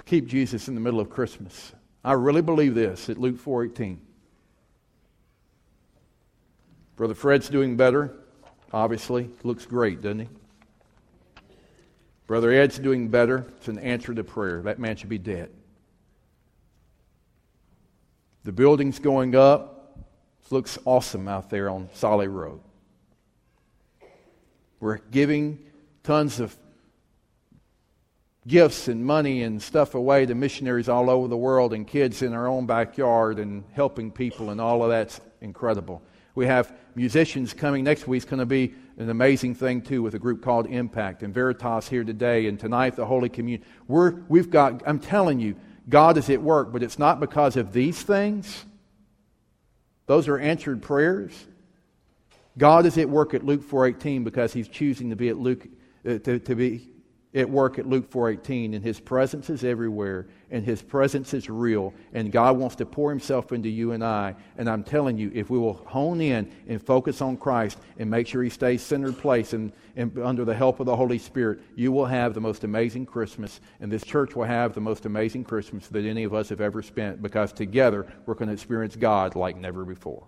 Keep 0.06 0.28
Jesus 0.28 0.67
in 0.67 0.76
the 0.76 0.82
middle 0.82 1.00
of 1.00 1.10
Christmas. 1.10 1.73
I 2.04 2.13
really 2.13 2.41
believe 2.41 2.76
this 2.76 3.10
at 3.10 3.17
Luke 3.17 3.38
4:18. 3.38 4.00
Brother 6.95 7.13
Fred's 7.13 7.50
doing 7.50 7.76
better, 7.78 8.13
obviously. 8.73 9.30
Looks 9.43 9.65
great, 9.65 10.02
doesn't 10.02 10.19
he? 10.19 10.30
Brother 12.26 12.52
Ed's 12.52 12.80
doing 12.80 13.08
better. 13.08 13.45
It's 13.58 13.67
an 13.67 13.80
answer 13.80 14.13
to 14.13 14.23
prayer. 14.23 14.62
That 14.62 14.80
man 14.80 14.95
should 14.95 15.10
be 15.10 15.17
dead. 15.17 15.52
The 18.43 18.52
building's 18.52 19.00
going 19.00 19.36
up. 19.36 19.97
It 20.45 20.52
looks 20.52 20.78
awesome 20.86 21.28
out 21.28 21.50
there 21.50 21.69
on 21.69 21.89
Sollie 21.93 22.28
Road. 22.28 22.62
We're 24.80 24.97
giving 24.97 25.60
tons 26.04 26.39
of 26.39 26.58
gifts 28.48 28.88
and 28.88 29.06
money 29.06 29.44
and 29.44 29.62
stuff 29.62 29.94
away 29.94 30.26
to 30.26 30.34
missionaries 30.34 30.88
all 30.88 31.10
over 31.10 31.28
the 31.28 31.38
world 31.38 31.74
and 31.74 31.86
kids 31.86 32.22
in 32.22 32.34
our 32.34 32.48
own 32.48 32.66
backyard 32.66 33.40
and 33.40 33.64
helping 33.74 34.10
people, 34.10 34.50
and 34.50 34.62
all 34.62 34.84
of 34.84 34.90
that's 34.90 35.20
incredible. 35.42 36.02
We 36.34 36.46
have 36.46 36.74
musicians 36.96 37.54
coming 37.54 37.84
next 37.84 38.08
week. 38.08 38.18
It's 38.18 38.30
going 38.30 38.40
to 38.40 38.46
be 38.46 38.74
an 38.98 39.10
amazing 39.10 39.56
thing, 39.56 39.82
too, 39.82 40.02
with 40.02 40.16
a 40.16 40.20
group 40.20 40.42
called 40.42 40.68
Impact. 40.68 41.24
And 41.24 41.34
Veritas 41.34 41.90
here 41.90 42.04
today, 42.04 42.48
and 42.48 42.60
tonight, 42.60 42.96
the 42.96 43.06
Holy 43.06 43.30
Communion. 43.30 43.68
We're, 43.88 44.22
we've 44.30 44.50
got, 44.50 44.82
I'm 44.88 45.00
telling 45.00 45.40
you, 45.40 45.56
God 45.90 46.18
is 46.18 46.30
at 46.30 46.42
work, 46.42 46.72
but 46.72 46.84
it's 46.84 47.00
not 47.00 47.20
because 47.20 47.58
of 47.58 47.74
these 47.74 48.02
things. 48.02 48.66
Those 50.06 50.28
are 50.28 50.38
answered 50.38 50.82
prayers. 50.82 51.34
God 52.58 52.86
is 52.86 52.98
at 52.98 53.10
work 53.10 53.34
at 53.34 53.44
Luke 53.44 53.62
4.18 53.62 54.24
because 54.24 54.54
he's 54.54 54.68
choosing 54.68 55.10
to 55.10 55.16
be 55.16 55.30
at 55.30 55.38
Luke, 55.38 55.68
uh, 56.06 56.18
to, 56.20 56.40
to 56.40 56.56
be 56.56 56.90
at 57.38 57.47
work 57.47 57.78
at 57.78 57.88
Luke 57.88 58.10
4:18 58.10 58.73
and 58.73 58.84
his 58.84 59.00
presence 59.00 59.50
is 59.52 59.63
everywhere 59.63 60.26
and 60.50 60.65
his 60.65 60.82
presence 60.82 61.36
is 61.36 61.50
real 61.50 61.93
and 62.13 62.32
God 62.32 62.58
wants 62.58 62.76
to 62.78 62.86
pour 62.86 63.12
himself 63.12 63.52
into 63.52 63.69
you 63.69 63.91
and 63.91 64.04
I 64.04 64.36
and 64.58 64.67
I'm 64.67 64.84
telling 64.84 65.19
you 65.19 65.32
if 65.36 65.50
we 65.50 65.60
will 65.60 65.76
hone 65.86 66.19
in 66.19 66.52
and 66.67 66.82
focus 66.82 67.21
on 67.21 67.38
Christ 67.38 67.78
and 68.00 68.10
make 68.10 68.26
sure 68.26 68.41
he 68.41 68.50
stays 68.50 68.82
centered 68.82 69.19
place 69.19 69.54
and, 69.54 69.71
and 69.95 70.17
under 70.17 70.45
the 70.45 70.56
help 70.56 70.80
of 70.80 70.88
the 70.88 70.95
Holy 70.95 71.19
Spirit 71.19 71.60
you 71.76 71.91
will 71.91 72.08
have 72.08 72.34
the 72.34 72.41
most 72.41 72.63
amazing 72.63 73.06
Christmas 73.06 73.62
and 73.82 73.91
this 73.91 74.04
church 74.04 74.36
will 74.36 74.45
have 74.45 74.73
the 74.73 74.82
most 74.82 75.06
amazing 75.06 75.43
Christmas 75.43 75.88
that 75.89 76.06
any 76.06 76.23
of 76.23 76.34
us 76.34 76.50
have 76.50 76.62
ever 76.62 76.82
spent 76.82 77.21
because 77.21 77.54
together 77.54 78.08
we're 78.26 78.34
going 78.34 78.47
to 78.47 78.54
experience 78.54 78.95
God 78.95 79.36
like 79.36 79.58
never 79.58 79.86
before 79.86 80.26